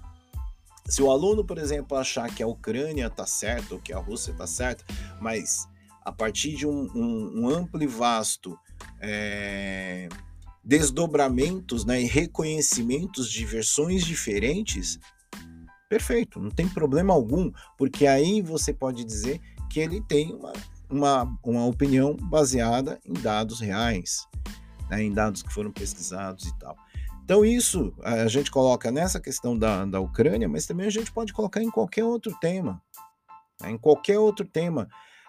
se 0.86 1.02
o 1.02 1.12
aluno, 1.12 1.44
por 1.44 1.58
exemplo, 1.58 1.98
achar 1.98 2.34
que 2.34 2.44
a 2.44 2.48
Ucrânia 2.48 3.08
está 3.08 3.26
certa 3.26 3.76
ou 3.76 3.82
que 3.82 3.94
a 3.94 4.00
Rússia 4.00 4.32
está 4.32 4.48
certa, 4.48 4.84
mas 5.20 5.68
a 6.04 6.12
partir 6.12 6.56
de 6.56 6.66
um, 6.66 6.90
um, 6.96 7.42
um 7.42 7.50
amplo 7.50 7.82
e 7.82 7.88
vasto 7.88 8.58
é, 9.00 10.08
desdobramentos 10.64 11.86
né, 11.86 12.02
e 12.02 12.06
reconhecimentos 12.06 13.30
de 13.30 13.46
versões 13.46 14.04
diferentes, 14.04 15.00
perfeito, 15.90 16.40
não 16.40 16.52
tem 16.52 16.70
problema 16.70 17.14
algum, 17.14 17.52
porque 17.78 18.06
aí 18.06 18.42
você 18.42 18.72
pode 18.72 19.04
dizer 19.04 19.42
que 19.70 19.80
ele 19.80 20.00
tem 20.02 20.34
uma, 20.34 20.54
uma, 20.90 21.40
uma 21.44 21.66
opinião 21.66 22.16
baseada 22.16 23.00
em 23.04 23.14
dados 23.14 23.60
reais, 23.60 24.28
né, 24.90 25.04
em 25.04 25.12
dados 25.12 25.42
que 25.42 25.52
foram 25.52 25.72
pesquisados 25.72 26.46
e 26.46 26.60
tal. 26.60 26.78
Então, 27.24 27.46
isso 27.46 27.94
a 28.02 28.28
gente 28.28 28.50
coloca 28.50 28.92
nessa 28.92 29.20
questão 29.20 29.58
da, 29.58 29.86
da 29.86 30.00
Ucrânia, 30.00 30.48
mas 30.48 30.66
também 30.66 30.88
a 30.88 30.92
gente 30.92 31.12
pode 31.12 31.34
colocar 31.34 31.62
em 31.62 31.70
qualquer 31.70 32.04
outro 32.04 32.36
tema. 32.40 32.82
Né, 33.62 33.72
em 33.72 33.78
qualquer 33.78 34.18
outro 34.18 34.46
tema. 34.46 34.88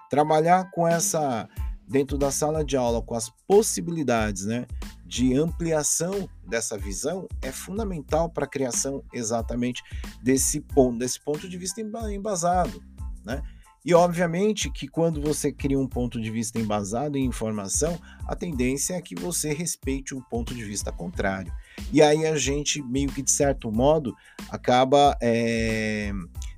Trabalhar 0.09 0.71
com 0.71 0.89
essa, 0.89 1.49
dentro 1.87 2.17
da 2.17 2.31
sala 2.31 2.65
de 2.65 2.77
aula, 2.77 3.03
com 3.03 3.15
as 3.15 3.31
possibilidades 3.47 4.47
né, 4.47 4.67
de 5.11 5.35
ampliação 5.35 6.31
dessa 6.47 6.79
visão 6.79 7.27
é 7.43 7.51
fundamental 7.51 8.31
para 8.31 8.45
a 8.45 8.49
criação 8.49 9.03
exatamente 9.13 9.83
desse 10.23 10.61
ponto, 10.61 10.99
desse 10.99 11.19
ponto 11.19 11.49
de 11.49 11.59
vista 11.59 11.81
embasado. 11.81 12.81
Né? 13.25 13.43
E 13.85 13.93
obviamente 13.93 14.71
que 14.71 14.87
quando 14.87 15.21
você 15.21 15.51
cria 15.51 15.77
um 15.77 15.89
ponto 15.89 16.21
de 16.21 16.31
vista 16.31 16.61
embasado 16.61 17.19
em 17.19 17.25
informação, 17.25 18.01
a 18.25 18.37
tendência 18.37 18.95
é 18.95 19.03
que 19.03 19.17
você 19.17 19.53
respeite 19.53 20.15
o 20.15 20.23
ponto 20.23 20.55
de 20.55 20.63
vista 20.63 20.93
contrário. 20.93 21.53
E 21.93 22.01
aí 22.01 22.25
a 22.25 22.37
gente, 22.37 22.81
meio 22.81 23.09
que 23.11 23.21
de 23.21 23.33
certo 23.33 23.73
modo, 23.73 24.15
acaba 24.49 25.19
é, 25.21 26.13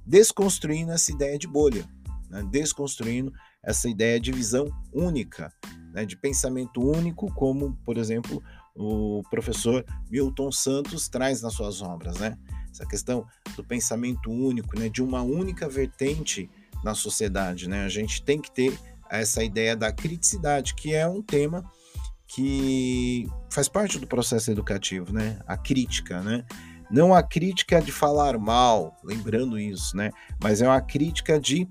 desconstruindo 0.05 0.93
essa 0.93 1.11
ideia 1.11 1.39
de 1.39 1.49
bolha, 1.49 1.89
né? 2.29 2.47
desconstruindo 2.51 3.33
essa 3.63 3.89
ideia 3.89 4.21
de 4.21 4.31
visão 4.31 4.71
única, 4.93 5.51
né? 5.93 6.05
de 6.05 6.17
pensamento 6.17 6.81
único, 6.81 7.33
como, 7.35 7.77
por 7.85 7.99
exemplo, 7.99 8.43
o 8.75 9.23
professor 9.31 9.85
Milton 10.11 10.51
Santos 10.51 11.09
traz 11.09 11.43
nas 11.43 11.55
suas 11.55 11.83
obras. 11.83 12.19
Né? 12.19 12.37
Essa 12.71 12.87
questão 12.87 13.27
do 13.57 13.63
pensamento 13.63 14.31
único, 14.31 14.79
né? 14.79 14.89
de 14.89 15.03
uma 15.03 15.23
única 15.23 15.69
vertente 15.69 16.49
na 16.83 16.95
sociedade. 16.95 17.69
Né? 17.69 17.85
A 17.85 17.89
gente 17.89 18.23
tem 18.23 18.41
que 18.41 18.51
ter 18.51 18.79
essa 19.11 19.45
ideia 19.45 19.77
da 19.77 19.93
criticidade, 19.93 20.75
que 20.75 20.95
é 20.95 21.07
um 21.07 21.23
tema 21.23 21.63
que 22.35 23.29
faz 23.51 23.69
parte 23.69 23.99
do 23.99 24.07
processo 24.07 24.51
educativo, 24.51 25.13
né? 25.13 25.39
A 25.47 25.55
crítica, 25.55 26.23
né? 26.23 26.47
Não 26.91 27.15
a 27.15 27.23
crítica 27.23 27.81
de 27.81 27.93
falar 27.93 28.39
mal, 28.39 28.97
lembrando 29.05 29.59
isso, 29.59 29.95
né? 29.95 30.11
Mas 30.43 30.63
é 30.63 30.67
uma 30.67 30.81
crítica 30.81 31.39
de 31.39 31.69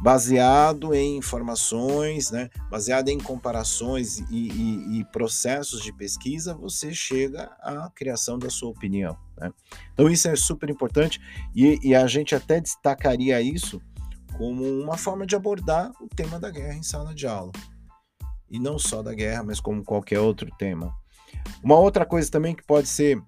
baseado 0.00 0.94
em 0.94 1.16
informações, 1.16 2.30
né? 2.30 2.48
Baseado 2.70 3.08
em 3.08 3.18
comparações 3.18 4.18
e, 4.30 4.48
e, 4.48 5.00
e 5.00 5.04
processos 5.06 5.82
de 5.82 5.92
pesquisa, 5.92 6.54
você 6.54 6.94
chega 6.94 7.50
à 7.60 7.90
criação 7.94 8.38
da 8.38 8.48
sua 8.48 8.70
opinião. 8.70 9.16
Né? 9.36 9.52
Então 9.92 10.08
isso 10.08 10.28
é 10.28 10.36
super 10.36 10.70
importante 10.70 11.20
e, 11.54 11.78
e 11.82 11.94
a 11.94 12.06
gente 12.06 12.34
até 12.34 12.60
destacaria 12.60 13.40
isso 13.42 13.80
como 14.36 14.64
uma 14.64 14.96
forma 14.96 15.26
de 15.26 15.34
abordar 15.34 15.90
o 16.00 16.08
tema 16.08 16.38
da 16.38 16.50
guerra 16.50 16.74
em 16.74 16.82
sala 16.82 17.12
de 17.12 17.26
aula. 17.26 17.50
E 18.48 18.58
não 18.58 18.78
só 18.78 19.02
da 19.02 19.12
guerra, 19.12 19.42
mas 19.42 19.60
como 19.60 19.84
qualquer 19.84 20.20
outro 20.20 20.48
tema. 20.56 20.94
Uma 21.62 21.76
outra 21.76 22.06
coisa 22.06 22.30
também 22.30 22.54
que 22.54 22.64
pode 22.64 22.88
ser 22.88 23.20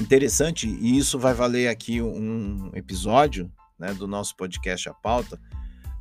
interessante, 0.00 0.68
e 0.68 0.98
isso 0.98 1.18
vai 1.18 1.32
valer 1.34 1.68
aqui 1.68 2.00
um 2.00 2.70
episódio 2.74 3.50
né, 3.78 3.92
do 3.94 4.06
nosso 4.06 4.36
podcast 4.36 4.88
A 4.88 4.94
Pauta, 4.94 5.40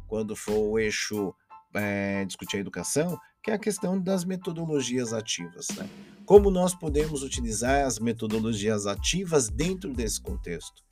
quando 0.07 0.35
for 0.35 0.57
o 0.57 0.79
eixo 0.79 1.33
é, 1.73 2.25
discutir 2.25 2.57
a 2.57 2.59
educação, 2.61 3.19
que 3.43 3.51
é 3.51 3.53
a 3.53 3.59
questão 3.59 3.99
das 3.99 4.25
metodologias 4.25 5.13
ativas. 5.13 5.67
Né? 5.75 5.87
Como 6.25 6.49
nós 6.49 6.73
podemos 6.73 7.23
utilizar 7.23 7.85
as 7.85 7.99
metodologias 7.99 8.85
ativas 8.87 9.49
dentro 9.49 9.93
desse 9.93 10.19
contexto? 10.19 10.83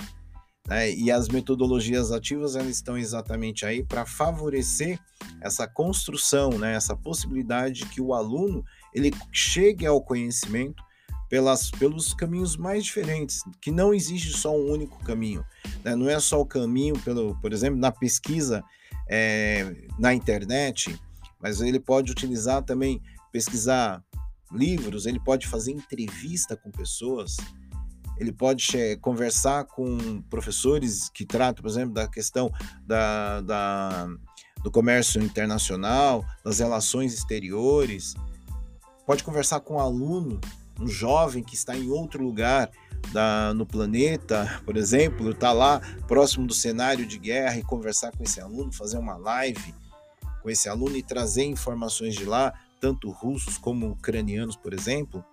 Né? 0.67 0.91
E 0.93 1.11
as 1.11 1.27
metodologias 1.27 2.11
ativas 2.11 2.55
elas 2.55 2.75
estão 2.75 2.97
exatamente 2.97 3.65
aí 3.65 3.83
para 3.83 4.05
favorecer 4.05 4.99
essa 5.41 5.67
construção, 5.67 6.51
né? 6.51 6.75
essa 6.75 6.95
possibilidade 6.95 7.81
de 7.81 7.85
que 7.87 8.01
o 8.01 8.13
aluno 8.13 8.63
ele 8.93 9.11
chegue 9.31 9.85
ao 9.85 10.01
conhecimento 10.01 10.83
pelas, 11.29 11.69
pelos 11.71 12.13
caminhos 12.13 12.55
mais 12.55 12.85
diferentes, 12.85 13.41
que 13.61 13.71
não 13.71 13.93
existe 13.93 14.31
só 14.31 14.55
um 14.55 14.71
único 14.71 15.03
caminho. 15.03 15.45
Né? 15.83 15.95
Não 15.95 16.09
é 16.09 16.19
só 16.19 16.39
o 16.39 16.45
caminho, 16.45 16.97
pelo, 16.99 17.35
por 17.41 17.51
exemplo, 17.51 17.79
na 17.79 17.91
pesquisa 17.91 18.63
é, 19.07 19.87
na 19.99 20.13
internet, 20.13 20.99
mas 21.39 21.61
ele 21.61 21.79
pode 21.79 22.11
utilizar 22.11 22.63
também, 22.63 23.01
pesquisar 23.31 24.03
livros, 24.51 25.05
ele 25.05 25.19
pode 25.19 25.47
fazer 25.47 25.71
entrevista 25.71 26.55
com 26.55 26.71
pessoas, 26.71 27.37
ele 28.17 28.31
pode 28.31 28.67
conversar 29.01 29.65
com 29.65 30.21
professores 30.29 31.09
que 31.09 31.25
tratam, 31.25 31.61
por 31.61 31.69
exemplo, 31.69 31.93
da 31.93 32.07
questão 32.07 32.49
da, 32.85 33.41
da, 33.41 34.07
do 34.63 34.71
comércio 34.71 35.21
internacional, 35.21 36.25
das 36.43 36.59
relações 36.59 37.13
exteriores, 37.13 38.13
pode 39.05 39.23
conversar 39.23 39.59
com 39.59 39.75
um 39.75 39.79
aluno, 39.79 40.39
um 40.79 40.87
jovem 40.87 41.43
que 41.43 41.55
está 41.55 41.77
em 41.77 41.89
outro 41.89 42.23
lugar 42.23 42.71
da, 43.11 43.53
no 43.53 43.65
planeta, 43.65 44.61
por 44.65 44.77
exemplo, 44.77 45.31
está 45.31 45.51
lá 45.51 45.79
próximo 46.07 46.45
do 46.45 46.53
cenário 46.53 47.05
de 47.05 47.17
guerra 47.17 47.57
e 47.57 47.63
conversar 47.63 48.11
com 48.11 48.23
esse 48.23 48.39
aluno, 48.39 48.71
fazer 48.71 48.97
uma 48.97 49.17
live 49.17 49.73
com 50.41 50.49
esse 50.49 50.69
aluno 50.69 50.95
e 50.95 51.01
trazer 51.01 51.43
informações 51.43 52.13
de 52.13 52.25
lá, 52.25 52.53
tanto 52.79 53.09
russos 53.09 53.57
como 53.57 53.89
ucranianos, 53.89 54.55
por 54.55 54.73
exemplo. 54.73 55.25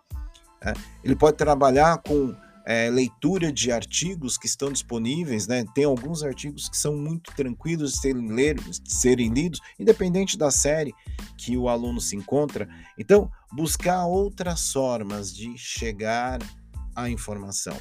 É, 0.60 0.72
ele 1.04 1.14
pode 1.14 1.36
trabalhar 1.36 1.98
com 1.98 2.34
é, 2.64 2.88
leitura 2.88 3.52
de 3.52 3.72
artigos 3.72 4.38
que 4.38 4.46
estão 4.46 4.72
disponíveis, 4.72 5.46
né? 5.46 5.64
Tem 5.74 5.84
alguns 5.84 6.22
artigos 6.22 6.68
que 6.68 6.76
são 6.76 6.96
muito 6.96 7.34
tranquilos 7.34 7.92
de 7.92 7.98
serem, 7.98 8.28
ler, 8.28 8.54
de 8.54 8.92
serem 8.92 9.32
lidos, 9.32 9.60
independente 9.78 10.38
da 10.38 10.50
série 10.50 10.94
que 11.36 11.56
o 11.56 11.68
aluno 11.68 12.00
se 12.00 12.16
encontra. 12.16 12.68
Então, 12.98 13.30
buscar 13.52 14.06
outras 14.06 14.72
formas 14.72 15.34
de 15.34 15.56
chegar 15.58 16.38
à 16.94 17.08
informação. 17.08 17.76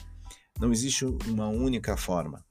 Não 0.59 0.71
existe 0.71 1.05
uma 1.05 1.47
única 1.47 1.97
forma. 1.97 2.43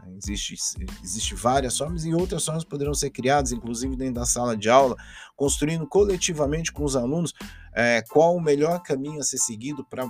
Né? 0.00 0.16
Existe, 0.16 0.56
existe 1.02 1.34
várias 1.34 1.76
formas 1.76 2.04
e 2.04 2.14
outras 2.14 2.44
formas 2.44 2.64
poderão 2.64 2.94
ser 2.94 3.10
criadas, 3.10 3.52
inclusive 3.52 3.96
dentro 3.96 4.14
da 4.14 4.26
sala 4.26 4.56
de 4.56 4.68
aula, 4.68 4.96
construindo 5.36 5.86
coletivamente 5.86 6.72
com 6.72 6.84
os 6.84 6.96
alunos 6.96 7.32
é, 7.72 8.02
qual 8.02 8.34
o 8.34 8.40
melhor 8.40 8.82
caminho 8.82 9.20
a 9.20 9.24
ser 9.24 9.38
seguido 9.38 9.84
para 9.84 10.08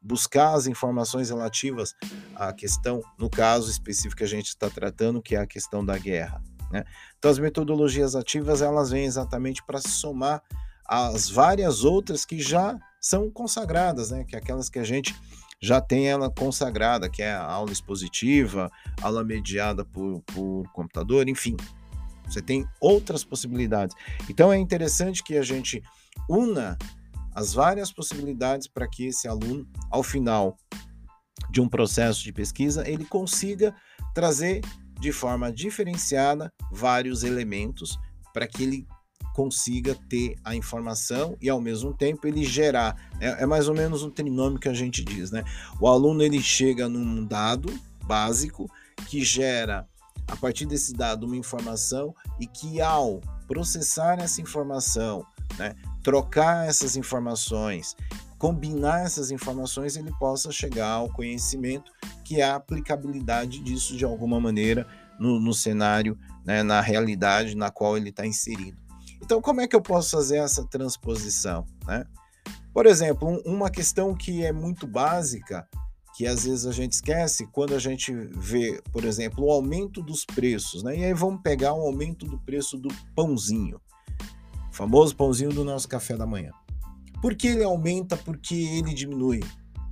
buscar 0.00 0.54
as 0.54 0.66
informações 0.66 1.30
relativas 1.30 1.94
à 2.36 2.52
questão, 2.52 3.02
no 3.18 3.28
caso 3.28 3.70
específico 3.70 4.16
que 4.16 4.24
a 4.24 4.28
gente 4.28 4.48
está 4.48 4.70
tratando, 4.70 5.20
que 5.20 5.34
é 5.34 5.40
a 5.40 5.46
questão 5.46 5.84
da 5.84 5.98
guerra. 5.98 6.42
Né? 6.70 6.84
Então, 7.18 7.30
as 7.30 7.38
metodologias 7.38 8.14
ativas 8.14 8.62
elas 8.62 8.90
vêm 8.90 9.04
exatamente 9.04 9.62
para 9.64 9.80
somar 9.80 10.42
as 10.86 11.28
várias 11.28 11.84
outras 11.84 12.24
que 12.24 12.40
já 12.40 12.78
são 13.00 13.30
consagradas, 13.30 14.10
né? 14.10 14.24
que 14.24 14.36
é 14.36 14.38
aquelas 14.38 14.68
que 14.68 14.78
a 14.78 14.84
gente 14.84 15.14
já 15.60 15.80
tem 15.80 16.08
ela 16.08 16.30
consagrada, 16.30 17.08
que 17.08 17.22
é 17.22 17.32
a 17.32 17.44
aula 17.44 17.72
expositiva, 17.72 18.70
aula 19.02 19.24
mediada 19.24 19.84
por, 19.84 20.22
por 20.22 20.64
computador, 20.72 21.28
enfim. 21.28 21.56
Você 22.24 22.42
tem 22.42 22.66
outras 22.80 23.24
possibilidades. 23.24 23.96
Então 24.28 24.52
é 24.52 24.58
interessante 24.58 25.22
que 25.22 25.36
a 25.36 25.42
gente 25.42 25.82
una 26.28 26.76
as 27.34 27.54
várias 27.54 27.92
possibilidades 27.92 28.66
para 28.66 28.88
que 28.88 29.06
esse 29.06 29.28
aluno, 29.28 29.66
ao 29.90 30.02
final 30.02 30.56
de 31.50 31.60
um 31.60 31.68
processo 31.68 32.22
de 32.22 32.32
pesquisa, 32.32 32.88
ele 32.88 33.04
consiga 33.04 33.74
trazer 34.14 34.60
de 35.00 35.12
forma 35.12 35.52
diferenciada 35.52 36.52
vários 36.72 37.22
elementos 37.22 37.98
para 38.32 38.46
que 38.46 38.62
ele 38.62 38.86
consiga 39.38 39.94
ter 40.08 40.34
a 40.44 40.56
informação 40.56 41.36
e 41.40 41.48
ao 41.48 41.60
mesmo 41.60 41.94
tempo 41.94 42.26
ele 42.26 42.42
gerar 42.42 42.96
é, 43.20 43.44
é, 43.44 43.46
mais 43.46 43.68
ou 43.68 43.74
menos 43.74 44.02
um 44.02 44.10
trinômio 44.10 44.58
que 44.58 44.68
a 44.68 44.74
gente 44.74 45.04
diz, 45.04 45.30
né? 45.30 45.44
O 45.80 45.86
aluno 45.86 46.24
ele 46.24 46.42
chega 46.42 46.88
num 46.88 47.24
dado 47.24 47.72
básico 48.02 48.68
que 49.06 49.24
gera 49.24 49.86
a 50.26 50.34
partir 50.34 50.66
desse 50.66 50.92
dado 50.92 51.24
uma 51.24 51.36
informação 51.36 52.12
e 52.40 52.48
que 52.48 52.80
ao 52.80 53.20
processar 53.46 54.18
essa 54.18 54.40
informação, 54.40 55.24
né, 55.56 55.76
trocar 56.02 56.66
essas 56.66 56.96
informações, 56.96 57.94
combinar 58.38 59.04
essas 59.04 59.30
informações, 59.30 59.94
ele 59.94 60.10
possa 60.18 60.50
chegar 60.50 60.90
ao 60.90 61.12
conhecimento 61.12 61.92
que 62.24 62.40
é 62.40 62.44
a 62.44 62.56
aplicabilidade 62.56 63.60
disso 63.60 63.96
de 63.96 64.04
alguma 64.04 64.40
maneira 64.40 64.84
no, 65.16 65.38
no 65.38 65.54
cenário, 65.54 66.18
né, 66.44 66.64
na 66.64 66.80
realidade 66.80 67.56
na 67.56 67.70
qual 67.70 67.96
ele 67.96 68.08
está 68.08 68.26
inserido. 68.26 68.87
Então, 69.22 69.40
como 69.40 69.60
é 69.60 69.68
que 69.68 69.76
eu 69.76 69.80
posso 69.80 70.10
fazer 70.10 70.38
essa 70.38 70.64
transposição? 70.64 71.66
Né? 71.86 72.04
Por 72.72 72.86
exemplo, 72.86 73.28
um, 73.28 73.54
uma 73.54 73.70
questão 73.70 74.14
que 74.14 74.44
é 74.44 74.52
muito 74.52 74.86
básica, 74.86 75.68
que 76.16 76.26
às 76.26 76.44
vezes 76.44 76.66
a 76.66 76.72
gente 76.72 76.92
esquece, 76.92 77.46
quando 77.46 77.74
a 77.74 77.78
gente 77.78 78.12
vê, 78.12 78.80
por 78.92 79.04
exemplo, 79.04 79.44
o 79.44 79.50
aumento 79.50 80.02
dos 80.02 80.24
preços. 80.24 80.82
Né? 80.82 80.98
E 80.98 81.04
aí 81.04 81.14
vamos 81.14 81.40
pegar 81.42 81.74
o 81.74 81.80
aumento 81.80 82.26
do 82.26 82.38
preço 82.38 82.76
do 82.76 82.88
pãozinho, 83.14 83.80
o 84.70 84.74
famoso 84.74 85.14
pãozinho 85.16 85.50
do 85.50 85.64
nosso 85.64 85.88
café 85.88 86.16
da 86.16 86.26
manhã. 86.26 86.52
Por 87.20 87.34
que 87.34 87.48
ele 87.48 87.64
aumenta? 87.64 88.16
Porque 88.16 88.54
ele 88.54 88.94
diminui. 88.94 89.40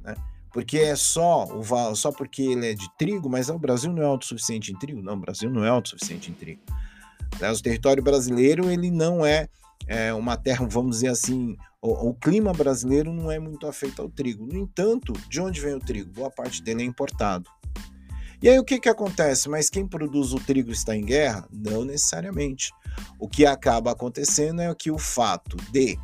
Né? 0.04 0.14
Porque 0.52 0.78
é 0.78 0.96
só 0.96 1.44
o 1.44 1.94
só 1.94 2.12
porque 2.12 2.42
ele 2.42 2.70
é 2.70 2.74
de 2.74 2.88
trigo, 2.96 3.28
mas 3.28 3.48
o 3.48 3.58
Brasil 3.58 3.92
não 3.92 4.02
é 4.02 4.06
autossuficiente 4.06 4.72
em 4.72 4.78
trigo? 4.78 5.02
Não, 5.02 5.14
o 5.14 5.20
Brasil 5.20 5.50
não 5.50 5.64
é 5.64 5.68
autossuficiente 5.68 6.30
em 6.30 6.34
trigo. 6.34 6.62
Né? 7.40 7.50
O 7.50 7.62
território 7.62 8.02
brasileiro 8.02 8.70
ele 8.70 8.90
não 8.90 9.24
é, 9.24 9.48
é 9.86 10.12
uma 10.14 10.36
terra, 10.36 10.66
vamos 10.68 10.96
dizer 10.96 11.08
assim, 11.08 11.56
o, 11.80 12.10
o, 12.10 12.14
clima 12.14 12.52
brasileiro 12.52 13.12
não 13.12 13.30
é 13.30 13.38
muito 13.38 13.66
afeito 13.66 14.02
ao 14.02 14.08
trigo. 14.08 14.46
No 14.46 14.58
entanto, 14.58 15.12
de 15.28 15.40
onde 15.40 15.60
vem 15.60 15.74
o 15.74 15.80
trigo? 15.80 16.12
Boa 16.12 16.30
parte 16.30 16.62
dele 16.62 16.82
é 16.82 16.86
importado. 16.86 17.48
E 18.42 18.48
aí 18.48 18.58
o 18.58 18.64
que, 18.64 18.78
que 18.78 18.88
acontece? 18.88 19.48
Mas 19.48 19.70
quem 19.70 19.86
produz 19.86 20.32
o 20.32 20.40
trigo 20.40 20.70
está 20.70 20.94
em 20.94 21.04
guerra? 21.04 21.48
Não 21.50 21.84
necessariamente. 21.84 22.72
O 23.18 23.28
que 23.28 23.46
acaba 23.46 23.92
acontecendo 23.92 24.60
é 24.60 24.74
que 24.74 24.90
o 24.90 24.98
fato 24.98 25.56
de 25.72 25.98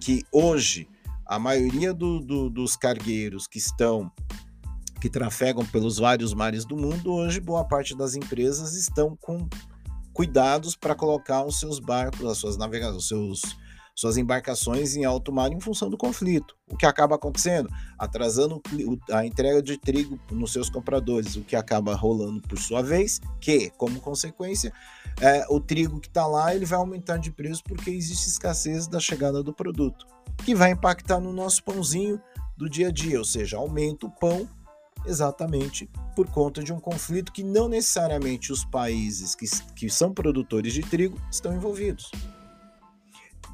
que 0.00 0.24
hoje 0.32 0.88
a 1.24 1.38
maioria 1.38 1.92
do, 1.92 2.20
do, 2.20 2.48
dos 2.48 2.76
cargueiros 2.76 3.46
que 3.46 3.58
estão 3.58 4.10
que 5.00 5.10
trafegam 5.10 5.64
pelos 5.66 5.98
vários 5.98 6.32
mares 6.32 6.64
do 6.64 6.76
mundo, 6.76 7.12
hoje 7.12 7.38
boa 7.38 7.64
parte 7.64 7.94
das 7.94 8.14
empresas 8.14 8.74
estão 8.74 9.16
com 9.20 9.46
cuidados 10.16 10.74
para 10.74 10.94
colocar 10.94 11.44
os 11.44 11.60
seus 11.60 11.78
barcos, 11.78 12.24
as 12.24 12.38
suas 12.38 12.56
navegações, 12.56 13.06
seus 13.06 13.42
suas 13.94 14.18
embarcações 14.18 14.94
em 14.94 15.06
alto 15.06 15.32
mar 15.32 15.50
em 15.50 15.60
função 15.60 15.88
do 15.88 15.96
conflito. 15.96 16.54
O 16.68 16.76
que 16.76 16.84
acaba 16.84 17.14
acontecendo? 17.14 17.68
Atrasando 17.98 18.60
a 19.10 19.24
entrega 19.24 19.62
de 19.62 19.78
trigo 19.78 20.18
nos 20.30 20.52
seus 20.52 20.68
compradores, 20.68 21.34
o 21.36 21.40
que 21.40 21.56
acaba 21.56 21.94
rolando 21.94 22.42
por 22.42 22.58
sua 22.58 22.82
vez, 22.82 23.20
que, 23.40 23.70
como 23.70 23.98
consequência, 24.00 24.70
é, 25.18 25.46
o 25.48 25.58
trigo 25.58 25.98
que 25.98 26.08
está 26.08 26.26
lá 26.26 26.54
ele 26.54 26.66
vai 26.66 26.78
aumentar 26.78 27.16
de 27.16 27.30
preço 27.30 27.62
porque 27.64 27.90
existe 27.90 28.28
escassez 28.28 28.86
da 28.86 29.00
chegada 29.00 29.42
do 29.42 29.52
produto, 29.52 30.06
que 30.44 30.54
vai 30.54 30.72
impactar 30.72 31.18
no 31.18 31.32
nosso 31.32 31.64
pãozinho 31.64 32.20
do 32.54 32.68
dia 32.68 32.88
a 32.88 32.90
dia, 32.90 33.18
ou 33.18 33.24
seja, 33.24 33.56
aumenta 33.56 34.06
o 34.06 34.10
pão 34.10 34.46
exatamente 35.06 35.88
por 36.14 36.28
conta 36.28 36.62
de 36.62 36.72
um 36.72 36.80
conflito 36.80 37.32
que 37.32 37.42
não 37.42 37.68
necessariamente 37.68 38.52
os 38.52 38.64
países 38.64 39.34
que, 39.34 39.46
que 39.74 39.90
são 39.90 40.12
produtores 40.12 40.72
de 40.72 40.82
trigo 40.82 41.20
estão 41.30 41.54
envolvidos. 41.54 42.10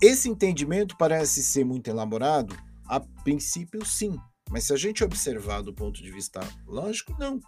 Esse 0.00 0.28
entendimento 0.28 0.96
parece 0.96 1.42
ser 1.42 1.64
muito 1.64 1.88
elaborado? 1.88 2.56
A 2.86 2.98
princípio, 2.98 3.84
sim. 3.84 4.18
Mas 4.50 4.64
se 4.64 4.72
a 4.72 4.76
gente 4.76 5.04
observar 5.04 5.62
do 5.62 5.72
ponto 5.72 6.02
de 6.02 6.10
vista 6.10 6.40
lógico, 6.66 7.14
não. 7.18 7.40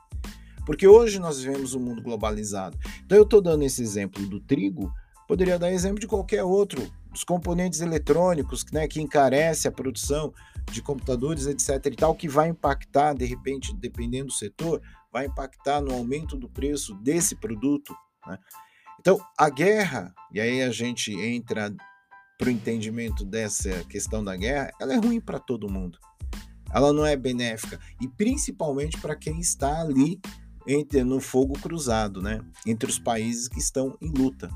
Porque 0.65 0.87
hoje 0.87 1.19
nós 1.19 1.41
vivemos 1.41 1.75
um 1.75 1.81
mundo 1.81 2.03
globalizado. 2.03 2.79
Então 3.05 3.19
eu 3.19 3.25
estou 3.25 3.43
dando 3.43 3.65
esse 3.65 3.83
exemplo 3.83 4.27
do 4.27 4.41
trigo, 4.41 4.93
poderia 5.29 5.59
dar 5.59 5.73
exemplo 5.73 5.99
de 5.99 6.07
qualquer 6.07 6.45
outro, 6.45 6.81
dos 7.11 7.25
componentes 7.25 7.81
eletrônicos, 7.81 8.65
né, 8.73 8.89
que 8.89 9.01
encarece 9.01 9.69
a 9.69 9.73
produção 9.73 10.33
de 10.71 10.83
computadores, 10.83 11.47
etc. 11.47 11.87
e 11.87 11.97
tal, 11.97 12.15
que 12.15 12.29
vai 12.29 12.49
impactar, 12.49 13.15
de 13.15 13.25
repente, 13.25 13.75
dependendo 13.75 14.27
do 14.27 14.33
setor, 14.33 14.81
vai 15.13 15.27
impactar 15.27 15.81
no 15.81 15.93
aumento 15.93 16.37
do 16.37 16.49
preço 16.49 16.95
desse 16.97 17.37
produto. 17.37 17.95
Né? 18.27 18.39
Então, 18.99 19.21
a 19.39 19.49
guerra, 19.49 20.15
e 20.33 20.41
aí 20.41 20.63
a 20.63 20.71
gente 20.71 21.13
entra 21.13 21.75
para 22.39 22.49
o 22.49 22.51
entendimento 22.51 23.25
dessa 23.25 23.85
questão 23.85 24.25
da 24.25 24.37
guerra, 24.37 24.73
ela 24.81 24.95
é 24.95 24.97
ruim 24.97 25.21
para 25.21 25.39
todo 25.39 25.71
mundo. 25.71 25.99
Ela 26.73 26.93
não 26.93 27.07
é 27.07 27.17
benéfica 27.17 27.79
e 28.01 28.09
principalmente 28.09 28.99
para 28.99 29.15
quem 29.15 29.39
está 29.39 29.81
ali 29.81 30.21
entre, 30.67 31.05
no 31.05 31.21
fogo 31.21 31.57
cruzado, 31.61 32.21
né? 32.21 32.41
Entre 32.67 32.91
os 32.91 32.99
países 32.99 33.49
que 33.49 33.59
estão 33.59 33.97
em 34.01 34.11
luta. 34.11 34.51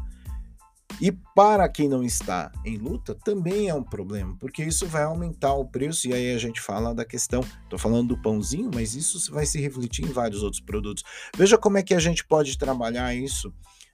E 1.01 1.13
para 1.13 1.69
quem 1.69 1.89
não 1.89 2.03
está 2.03 2.51
em 2.65 2.77
luta, 2.77 3.15
também 3.15 3.69
é 3.69 3.75
um 3.75 3.83
problema, 3.83 4.37
porque 4.39 4.65
isso 4.65 4.87
vai 4.87 5.05
aumentar 5.05 5.53
o 5.55 5.65
preço, 5.65 6.09
e 6.09 6.13
aí 6.13 6.35
a 6.35 6.39
gente 6.39 6.61
fala 6.61 6.95
da 6.95 7.05
questão, 7.05 7.41
estou 7.63 7.79
falando 7.79 8.09
do 8.09 8.23
pãozinho, 8.23 8.71
mas 8.75 8.95
isso 8.95 9.33
vai 9.33 9.47
se 9.47 9.61
refletir 9.61 10.05
em 10.05 10.13
vários 10.13 10.43
outros 10.43 10.61
produtos. 10.61 11.05
Veja 11.37 11.57
como 11.57 11.79
é 11.79 11.83
que 11.83 11.95
a 11.95 12.01
gente 12.01 12.25
pode 12.25 12.59
trabalhar 12.59 13.15
isso 13.15 13.53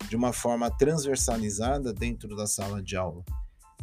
de 0.08 0.16
uma 0.16 0.32
forma 0.32 0.70
transversalizada 0.70 1.92
dentro 1.92 2.34
da 2.34 2.46
sala 2.46 2.82
de 2.82 2.96
aula. 2.96 3.22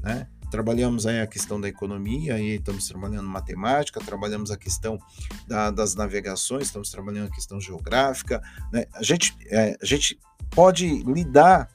Né? 0.02 0.28
Trabalhamos 0.50 1.06
aí 1.06 1.22
a 1.22 1.28
questão 1.28 1.62
da 1.62 1.68
economia, 1.68 2.36
aí 2.36 2.56
estamos 2.56 2.88
trabalhando 2.88 3.28
matemática, 3.28 4.02
trabalhamos 4.02 4.52
a 4.52 4.58
questão 4.58 5.00
da, 5.48 5.72
das 5.72 5.96
navegações, 5.96 6.64
estamos 6.64 6.90
trabalhando 6.90 7.28
a 7.28 7.36
questão 7.36 7.62
geográfica. 7.62 8.42
Né? 8.72 8.86
A, 8.94 9.04
gente, 9.04 9.36
é, 9.46 9.78
a 9.82 9.86
gente 9.86 10.20
pode 10.50 11.04
lidar 11.04 11.70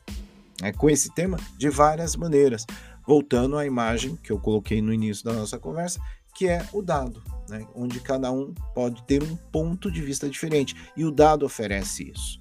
né, 0.61 0.73
com 0.73 0.89
esse 0.89 1.13
tema 1.15 1.39
de 1.57 1.69
várias 1.69 2.17
maneiras. 2.17 2.67
Voltando 3.07 3.57
à 3.57 3.65
imagem 3.65 4.17
que 4.17 4.33
eu 4.33 4.39
coloquei 4.39 4.83
no 4.83 4.93
início 4.93 5.25
da 5.25 5.33
nossa 5.33 5.59
conversa, 5.59 6.01
que 6.35 6.49
é 6.49 6.67
o 6.73 6.83
dado, 6.83 7.23
né, 7.49 7.67
onde 7.75 8.01
cada 8.01 8.31
um 8.33 8.53
pode 8.75 9.03
ter 9.05 9.23
um 9.23 9.37
ponto 9.37 9.91
de 9.91 10.03
vista 10.03 10.29
diferente. 10.29 10.75
E 10.97 11.05
o 11.05 11.11
dado 11.11 11.47
oferece 11.47 12.11
isso. 12.11 12.41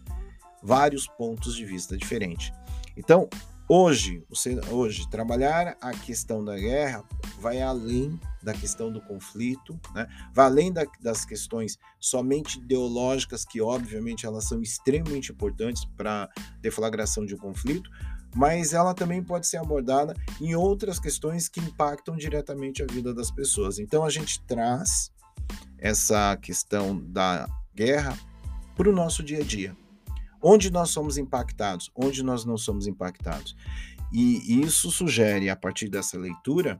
Vários 0.63 1.07
pontos 1.07 1.55
de 1.55 1.65
vista 1.65 1.95
diferentes. 1.95 2.51
Então, 2.97 3.29
Hoje, 3.67 4.23
hoje, 4.69 5.09
trabalhar 5.09 5.75
a 5.81 5.91
questão 5.91 6.45
da 6.45 6.55
guerra 6.55 7.03
vai 7.39 7.59
além 7.63 8.19
da 8.43 8.53
questão 8.53 8.91
do 8.91 9.01
conflito, 9.01 9.79
né? 9.91 10.07
vai 10.31 10.45
além 10.45 10.71
da, 10.71 10.85
das 11.01 11.25
questões 11.25 11.75
somente 11.99 12.59
ideológicas, 12.59 13.43
que 13.43 13.59
obviamente 13.59 14.23
elas 14.23 14.43
são 14.43 14.61
extremamente 14.61 15.31
importantes 15.31 15.83
para 15.97 16.25
a 16.25 16.29
deflagração 16.61 17.25
de 17.25 17.33
um 17.33 17.39
conflito, 17.39 17.89
mas 18.35 18.71
ela 18.71 18.93
também 18.93 19.23
pode 19.23 19.47
ser 19.47 19.57
abordada 19.57 20.13
em 20.39 20.53
outras 20.53 20.99
questões 20.99 21.49
que 21.49 21.59
impactam 21.59 22.15
diretamente 22.15 22.83
a 22.83 22.85
vida 22.85 23.15
das 23.15 23.31
pessoas. 23.31 23.79
Então 23.79 24.03
a 24.03 24.11
gente 24.11 24.43
traz 24.43 25.11
essa 25.79 26.37
questão 26.37 26.99
da 26.99 27.47
guerra 27.73 28.15
para 28.75 28.87
o 28.87 28.93
nosso 28.93 29.23
dia 29.23 29.39
a 29.39 29.43
dia. 29.43 29.75
Onde 30.47 30.69
nós 30.69 30.91
somos 30.91 31.17
impactados, 31.17 31.89
onde 31.95 32.21
nós 32.21 32.45
não 32.45 32.55
somos 32.55 32.85
impactados. 32.85 33.55
E 34.13 34.61
isso 34.61 34.91
sugere, 34.91 35.49
a 35.49 35.55
partir 35.55 35.89
dessa 35.89 36.19
leitura, 36.19 36.79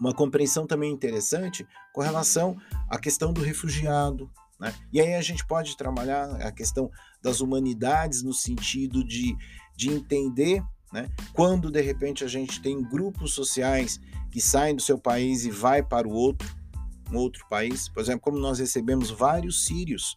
uma 0.00 0.12
compreensão 0.12 0.66
também 0.66 0.92
interessante 0.92 1.64
com 1.94 2.00
relação 2.00 2.56
à 2.90 2.98
questão 2.98 3.32
do 3.32 3.40
refugiado. 3.40 4.28
Né? 4.58 4.74
E 4.92 5.00
aí 5.00 5.14
a 5.14 5.22
gente 5.22 5.46
pode 5.46 5.76
trabalhar 5.76 6.24
a 6.42 6.50
questão 6.50 6.90
das 7.22 7.40
humanidades 7.40 8.22
no 8.24 8.32
sentido 8.32 9.04
de, 9.04 9.36
de 9.76 9.90
entender 9.90 10.60
né, 10.92 11.08
quando 11.32 11.70
de 11.70 11.80
repente 11.80 12.24
a 12.24 12.28
gente 12.28 12.60
tem 12.60 12.82
grupos 12.82 13.32
sociais 13.32 14.00
que 14.30 14.40
saem 14.40 14.74
do 14.74 14.82
seu 14.82 14.98
país 14.98 15.44
e 15.44 15.50
vai 15.50 15.82
para 15.82 16.08
o 16.08 16.12
outro, 16.12 16.48
um 17.12 17.16
outro 17.16 17.46
país. 17.48 17.88
Por 17.88 18.02
exemplo, 18.02 18.22
como 18.22 18.38
nós 18.38 18.58
recebemos 18.58 19.10
vários 19.10 19.64
sírios, 19.66 20.16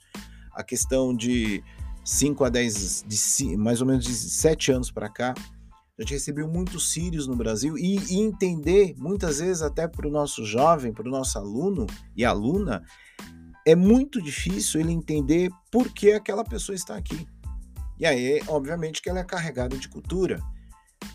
a 0.53 0.63
questão 0.63 1.15
de 1.15 1.63
5 2.09 2.43
a 2.43 2.49
10, 2.49 3.05
de, 3.07 3.55
mais 3.55 3.81
ou 3.81 3.87
menos 3.87 4.03
de 4.03 4.15
7 4.15 4.71
anos 4.71 4.89
para 4.89 5.07
cá, 5.07 5.35
a 5.37 6.01
gente 6.01 6.13
recebeu 6.13 6.47
muitos 6.47 6.91
sírios 6.91 7.27
no 7.27 7.35
Brasil 7.35 7.77
e, 7.77 7.99
e 8.09 8.19
entender, 8.19 8.95
muitas 8.97 9.37
vezes 9.37 9.61
até 9.61 9.87
para 9.87 10.07
o 10.07 10.11
nosso 10.11 10.43
jovem, 10.43 10.91
para 10.91 11.07
o 11.07 11.11
nosso 11.11 11.37
aluno 11.37 11.85
e 12.15 12.25
aluna, 12.25 12.83
é 13.63 13.75
muito 13.75 14.19
difícil 14.19 14.81
ele 14.81 14.91
entender 14.91 15.51
por 15.71 15.93
que 15.93 16.11
aquela 16.11 16.43
pessoa 16.43 16.75
está 16.75 16.95
aqui. 16.95 17.27
E 17.99 18.07
aí, 18.07 18.41
obviamente, 18.47 19.03
que 19.03 19.09
ela 19.09 19.19
é 19.19 19.23
carregada 19.23 19.77
de 19.77 19.87
cultura. 19.87 20.41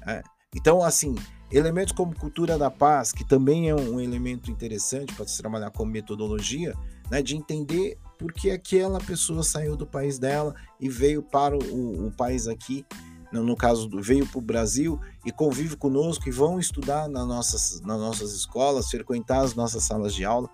Né? 0.07 0.22
Então, 0.54 0.80
assim, 0.80 1.16
elementos 1.50 1.92
como 1.92 2.14
cultura 2.14 2.57
da 2.57 2.70
paz, 2.70 3.11
que 3.11 3.24
também 3.24 3.68
é 3.68 3.74
um 3.74 3.98
elemento 3.98 4.48
interessante 4.48 5.12
para 5.12 5.26
se 5.26 5.38
trabalhar 5.38 5.72
como 5.72 5.90
metodologia, 5.90 6.72
né, 7.11 7.20
de 7.20 7.37
entender 7.37 7.98
por 8.18 8.33
que 8.33 8.50
aquela 8.50 8.98
pessoa 9.00 9.42
saiu 9.42 9.77
do 9.77 9.87
país 9.87 10.18
dela 10.18 10.55
e 10.81 10.88
veio 10.88 11.22
para 11.22 11.57
o, 11.57 12.07
o 12.07 12.11
país 12.12 12.46
aqui, 12.46 12.85
no, 13.33 13.42
no 13.42 13.57
caso, 13.57 13.90
veio 14.00 14.27
para 14.27 14.38
o 14.38 14.42
Brasil 14.42 15.00
e 15.27 15.33
convive 15.33 15.77
conosco 15.77 16.29
e 16.29 16.33
vão 16.33 16.61
estudar 16.61 17.09
nas 17.09 17.27
nossas, 17.27 17.81
nas 17.81 17.98
nossas 17.98 18.33
escolas, 18.33 18.88
frequentar 18.88 19.40
as 19.40 19.55
nossas 19.55 19.83
salas 19.83 20.14
de 20.14 20.24
aula. 20.24 20.48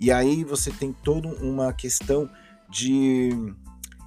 E 0.00 0.10
aí 0.10 0.42
você 0.42 0.70
tem 0.70 0.94
toda 0.94 1.28
uma 1.28 1.74
questão 1.74 2.30
de 2.70 3.30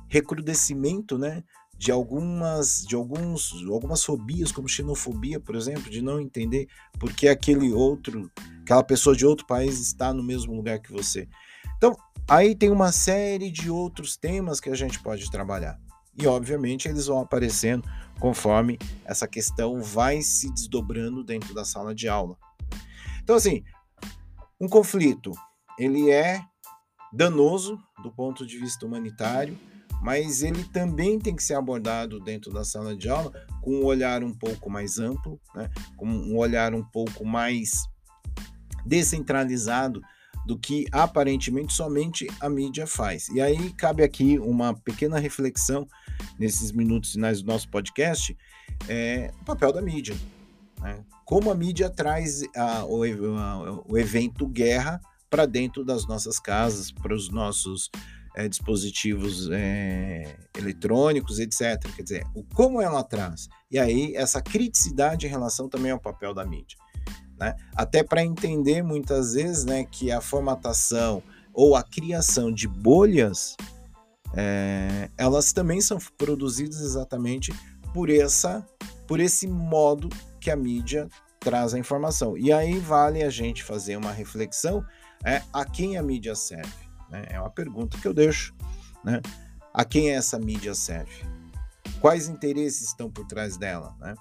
recrudescimento, 0.08 1.20
né? 1.20 1.44
De 1.78 1.92
algumas, 1.92 2.84
de 2.84 2.96
alguns, 2.96 3.54
algumas 3.70 4.04
fobias, 4.04 4.52
como 4.52 4.68
xenofobia, 4.68 5.40
por 5.40 5.56
exemplo, 5.56 5.92
de 5.92 6.02
não 6.02 6.20
entender 6.20 6.68
por 7.00 7.14
que 7.14 7.28
aquele 7.28 7.72
outro, 7.72 8.32
aquela 8.62 8.84
pessoa 8.84 9.16
de 9.16 9.26
outro 9.26 9.46
país 9.46 9.80
está 9.80 10.12
no 10.14 10.24
mesmo 10.24 10.56
lugar 10.56 10.80
que 10.80 10.92
você. 10.92 11.28
Então, 11.78 11.96
aí 12.28 12.56
tem 12.56 12.70
uma 12.70 12.92
série 12.92 13.52
de 13.52 13.70
outros 13.70 14.16
temas 14.18 14.60
que 14.60 14.70
a 14.70 14.76
gente 14.76 15.00
pode 15.02 15.30
trabalhar. 15.30 15.80
E, 16.18 16.28
obviamente, 16.28 16.88
eles 16.88 17.08
vão 17.08 17.20
aparecendo 17.20 17.88
conforme 18.20 18.78
essa 19.04 19.28
questão 19.28 19.82
vai 19.82 20.22
se 20.22 20.52
desdobrando 20.54 21.24
dentro 21.24 21.54
da 21.54 21.66
sala 21.66 21.94
de 21.94 22.08
aula. 22.08 22.38
Então, 23.24 23.36
assim, 23.36 23.64
um 24.62 24.68
conflito, 24.68 25.32
ele 25.78 26.12
é 26.12 26.42
danoso 27.12 27.78
do 28.02 28.12
ponto 28.12 28.46
de 28.46 28.58
vista 28.58 28.86
humanitário, 28.86 29.58
mas 30.02 30.44
ele 30.44 30.64
também 30.66 31.18
tem 31.18 31.36
que 31.36 31.44
ser 31.44 31.56
abordado 31.56 32.20
dentro 32.20 32.52
da 32.52 32.64
sala 32.64 32.96
de 32.96 33.10
aula 33.10 33.32
com 33.62 33.78
um 33.78 33.86
olhar 33.86 34.24
um 34.24 34.34
pouco 34.34 34.70
mais 34.70 35.00
amplo, 35.00 35.40
né? 35.56 35.70
com 35.96 36.06
um 36.06 36.38
olhar 36.38 36.74
um 36.74 36.84
pouco 36.84 37.26
mais 37.26 37.72
descentralizado 38.86 40.02
do 40.46 40.58
que 40.58 40.86
aparentemente 40.92 41.74
somente 41.74 42.28
a 42.40 42.50
mídia 42.50 42.86
faz. 42.86 43.30
E 43.30 43.42
aí 43.42 43.72
cabe 43.74 44.04
aqui 44.04 44.38
uma 44.40 44.74
pequena 44.74 45.20
reflexão 45.20 45.88
nesses 46.38 46.72
minutos 46.72 47.14
finais 47.14 47.42
do 47.42 47.48
nosso 47.48 47.70
podcast, 47.70 48.38
é 48.88 49.32
o 49.42 49.46
papel 49.46 49.72
da 49.72 49.82
mídia. 49.82 50.16
Né? 50.80 51.04
Como 51.26 51.50
a 51.50 51.56
mídia 51.56 51.90
traz 51.90 52.42
a, 52.56 52.86
o, 52.86 53.04
a, 53.04 53.84
o 53.88 53.98
evento 53.98 54.48
guerra 54.48 55.00
para 55.30 55.46
dentro 55.46 55.84
das 55.84 56.06
nossas 56.06 56.40
casas, 56.40 56.92
para 56.92 57.14
os 57.14 57.30
nossos 57.30 57.90
é, 58.36 58.48
dispositivos 58.48 59.50
é, 59.52 60.36
eletrônicos, 60.58 61.40
etc. 61.40 61.80
Quer 61.96 62.04
dizer, 62.04 62.28
o 62.36 62.44
como 62.44 62.82
ela 62.82 63.04
traz. 63.04 63.48
E 63.72 63.80
aí, 63.80 64.16
essa 64.16 64.42
criticidade 64.42 65.26
em 65.26 65.30
relação 65.30 65.70
também 65.70 65.92
ao 65.92 66.00
papel 66.00 66.34
da 66.34 66.46
mídia. 66.46 66.78
Né? 67.40 67.56
Até 67.76 68.04
para 68.04 68.24
entender 68.24 68.84
muitas 68.84 69.34
vezes 69.34 69.66
né, 69.66 69.84
que 69.84 70.12
a 70.12 70.22
formatação 70.22 71.22
ou 71.54 71.76
a 71.76 71.84
criação 71.84 72.52
de 72.52 72.68
bolhas, 72.68 73.56
é, 74.36 75.10
elas 75.18 75.54
também 75.54 75.80
são 75.82 75.98
produzidas 76.18 76.82
exatamente 76.82 77.54
por, 77.94 78.10
essa, 78.10 78.66
por 79.08 79.20
esse 79.20 79.48
modo 79.48 80.10
que 80.40 80.50
a 80.50 80.56
mídia 80.56 81.08
traz 81.40 81.74
a 81.74 81.80
informação. 81.80 82.38
E 82.38 82.52
aí 82.52 82.80
vale 82.80 83.22
a 83.24 83.30
gente 83.30 83.64
fazer 83.64 83.98
uma 83.98 84.12
reflexão 84.12 84.84
é, 85.24 85.42
a 85.52 85.64
quem 85.66 85.98
a 85.98 86.04
mídia 86.04 86.36
serve. 86.36 86.74
Né? 87.10 87.26
É 87.30 87.40
uma 87.40 87.50
pergunta 87.50 87.98
que 87.98 88.08
eu 88.08 88.14
deixo. 88.14 88.56
Né? 89.04 89.22
A 89.74 89.86
quem 89.86 90.12
essa 90.12 90.40
mídia 90.40 90.74
serve? 90.74 91.24
Quais 92.00 92.28
interesses 92.28 92.88
estão 92.88 93.10
por 93.10 93.26
trás 93.26 93.58
dela? 93.58 93.96
Né? 94.00 94.16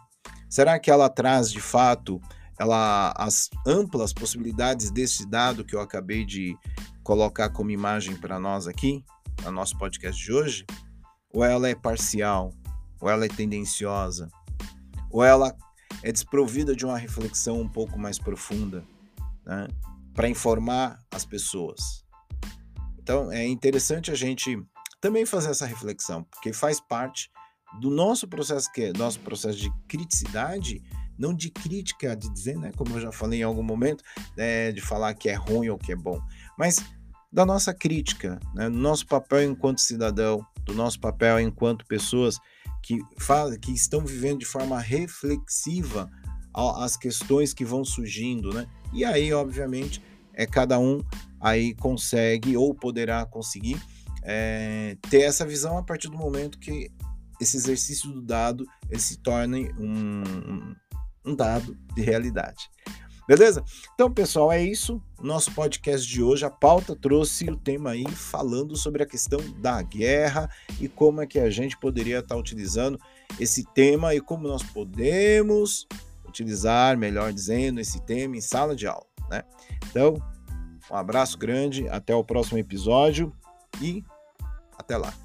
Será 0.48 0.79
que 0.79 0.90
ela 0.90 1.09
traz 1.09 1.51
de 1.51 1.61
fato 1.61 2.20
ela, 2.59 3.12
as 3.17 3.49
amplas 3.67 4.12
possibilidades 4.12 4.91
desse 4.91 5.27
dado 5.27 5.65
que 5.65 5.75
eu 5.75 5.81
acabei 5.81 6.25
de 6.25 6.57
colocar 7.03 7.51
como 7.51 7.71
imagem 7.71 8.17
para 8.17 8.38
nós 8.38 8.67
aqui, 8.67 9.05
no 9.45 9.51
nosso 9.51 9.77
podcast 9.79 10.23
de 10.23 10.33
hoje? 10.33 10.67
Ou 11.33 11.45
ela 11.45 11.69
é 11.69 11.75
parcial? 11.75 12.53
Ou 13.01 13.09
ela 13.09 13.25
é 13.25 13.29
tendenciosa? 13.29 14.29
Ou 15.11 15.25
ela 15.25 15.57
é 16.03 16.12
desprovida 16.12 16.75
de 16.75 16.85
uma 16.85 16.99
reflexão 16.99 17.61
um 17.61 17.69
pouco 17.69 17.99
mais 17.99 18.19
profunda 18.19 18.85
né, 19.45 19.69
para 20.15 20.29
informar 20.29 20.99
as 21.11 21.25
pessoas? 21.25 22.05
Então 22.99 23.33
é 23.33 23.47
interessante 23.47 24.11
a 24.11 24.15
gente 24.15 24.62
também 25.01 25.27
fazer 25.27 25.51
essa 25.51 25.67
reflexão, 25.67 26.23
porque 26.25 26.53
faz 26.53 26.81
parte 26.81 27.29
do 27.81 27.91
nosso 27.91 28.29
processo 28.29 28.71
que 28.71 28.83
é 28.83 28.93
nosso 28.93 29.19
processo 29.21 29.59
de 29.59 29.73
criticidade, 29.88 30.81
não 31.23 31.33
de 31.33 31.51
crítica, 31.51 32.17
de 32.17 32.29
dizer, 32.29 32.59
né, 32.59 32.73
como 32.77 32.97
eu 32.97 33.01
já 33.01 33.13
falei 33.13 33.41
em 33.41 33.45
algum 33.45 33.63
momento, 33.63 34.03
é, 34.37 34.73
de 34.73 34.81
falar 34.81 35.15
que 35.15 35.29
é 35.29 35.35
ruim 35.35 35.69
ou 35.69 35.79
que 35.79 35.93
é 35.93 35.97
bom, 35.97 36.21
mas 36.59 36.85
da 37.33 37.47
nossa 37.47 37.73
crítica, 37.73 38.41
né, 38.53 38.69
do 38.69 38.77
nosso 38.77 39.07
papel 39.07 39.45
enquanto 39.45 39.81
cidadão, 39.81 40.45
do 40.65 40.75
nosso 40.75 40.99
papel 40.99 41.39
enquanto 41.39 41.87
pessoas 41.87 42.41
que, 42.83 42.99
faz, 43.17 43.57
que 43.57 43.71
estão 43.71 44.05
vivendo 44.05 44.41
de 44.41 44.47
forma 44.47 44.79
reflexiva 44.81 46.11
as 46.53 46.97
questões 46.97 47.55
que 47.55 47.65
vão 47.65 47.83
surgindo, 47.83 48.53
né? 48.53 48.67
E 48.93 49.07
aí, 49.07 49.33
obviamente, 49.33 50.03
é 50.35 50.45
cada 50.45 50.79
um 50.79 51.01
aí 51.41 51.75
consegue 51.75 52.57
ou 52.59 52.75
poderá 52.75 53.25
conseguir 53.25 53.81
é, 54.23 54.99
ter 55.09 55.23
essa 55.23 55.47
visão 55.47 55.79
a 55.79 55.83
partir 55.83 56.09
do 56.09 56.19
momento 56.19 56.59
que 56.59 56.91
esse 57.41 57.57
exercício 57.57 58.11
do 58.13 58.21
dado 58.21 58.67
ele 58.91 59.01
se 59.01 59.17
torne 59.19 59.73
um, 59.79 60.75
um 61.25 61.35
dado 61.35 61.77
de 61.95 62.03
realidade. 62.03 62.71
Beleza? 63.27 63.65
Então, 63.95 64.13
pessoal, 64.13 64.51
é 64.51 64.63
isso. 64.63 65.01
Nosso 65.21 65.53
podcast 65.53 66.07
de 66.07 66.23
hoje, 66.23 66.45
a 66.45 66.51
pauta 66.51 66.97
trouxe 66.97 67.49
o 67.49 67.57
tema 67.57 67.91
aí 67.91 68.05
falando 68.11 68.77
sobre 68.77 69.03
a 69.03 69.07
questão 69.07 69.39
da 69.59 69.81
guerra 69.81 70.51
e 70.81 70.89
como 70.89 71.21
é 71.21 71.27
que 71.27 71.39
a 71.39 71.49
gente 71.49 71.79
poderia 71.79 72.19
estar 72.19 72.37
utilizando 72.37 72.99
esse 73.39 73.65
tema 73.73 74.15
e 74.15 74.21
como 74.21 74.49
nós 74.49 74.63
podemos 74.63 75.87
utilizar, 76.27 76.99
melhor 76.99 77.33
dizendo, 77.33 77.81
esse 77.81 78.01
tema 78.01 78.37
em 78.37 78.41
sala 78.41 78.75
de 78.75 78.87
aula, 78.87 79.07
né? 79.31 79.45
Então, 79.89 80.17
um 80.91 80.97
abraço 80.97 81.39
grande, 81.39 81.89
até 81.89 82.15
o 82.15 82.25
próximo 82.25 82.59
episódio 82.59 83.33
e 83.81 84.05
até 84.77 84.97
lá. 84.97 85.22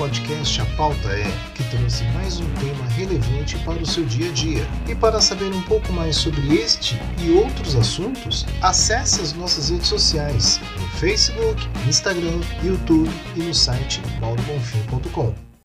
Podcast 0.00 0.62
A 0.62 0.66
Pauta 0.76 1.08
É, 1.10 1.30
que 1.54 1.62
trouxe 1.64 2.04
mais 2.14 2.40
um 2.40 2.50
tema 2.54 2.86
relevante 2.96 3.58
para 3.58 3.82
o 3.82 3.84
seu 3.84 4.02
dia 4.06 4.30
a 4.30 4.32
dia. 4.32 4.66
E 4.88 4.94
para 4.94 5.20
saber 5.20 5.52
um 5.52 5.60
pouco 5.64 5.92
mais 5.92 6.16
sobre 6.16 6.54
este 6.54 6.98
e 7.18 7.30
outros 7.32 7.76
assuntos, 7.76 8.46
acesse 8.62 9.20
as 9.20 9.34
nossas 9.34 9.68
redes 9.68 9.88
sociais 9.88 10.58
no 10.80 10.88
Facebook, 10.98 11.68
Instagram, 11.86 12.40
YouTube 12.62 13.10
e 13.36 13.40
no 13.40 13.52
site 13.52 14.00
maurobonfim.com. 14.22 15.49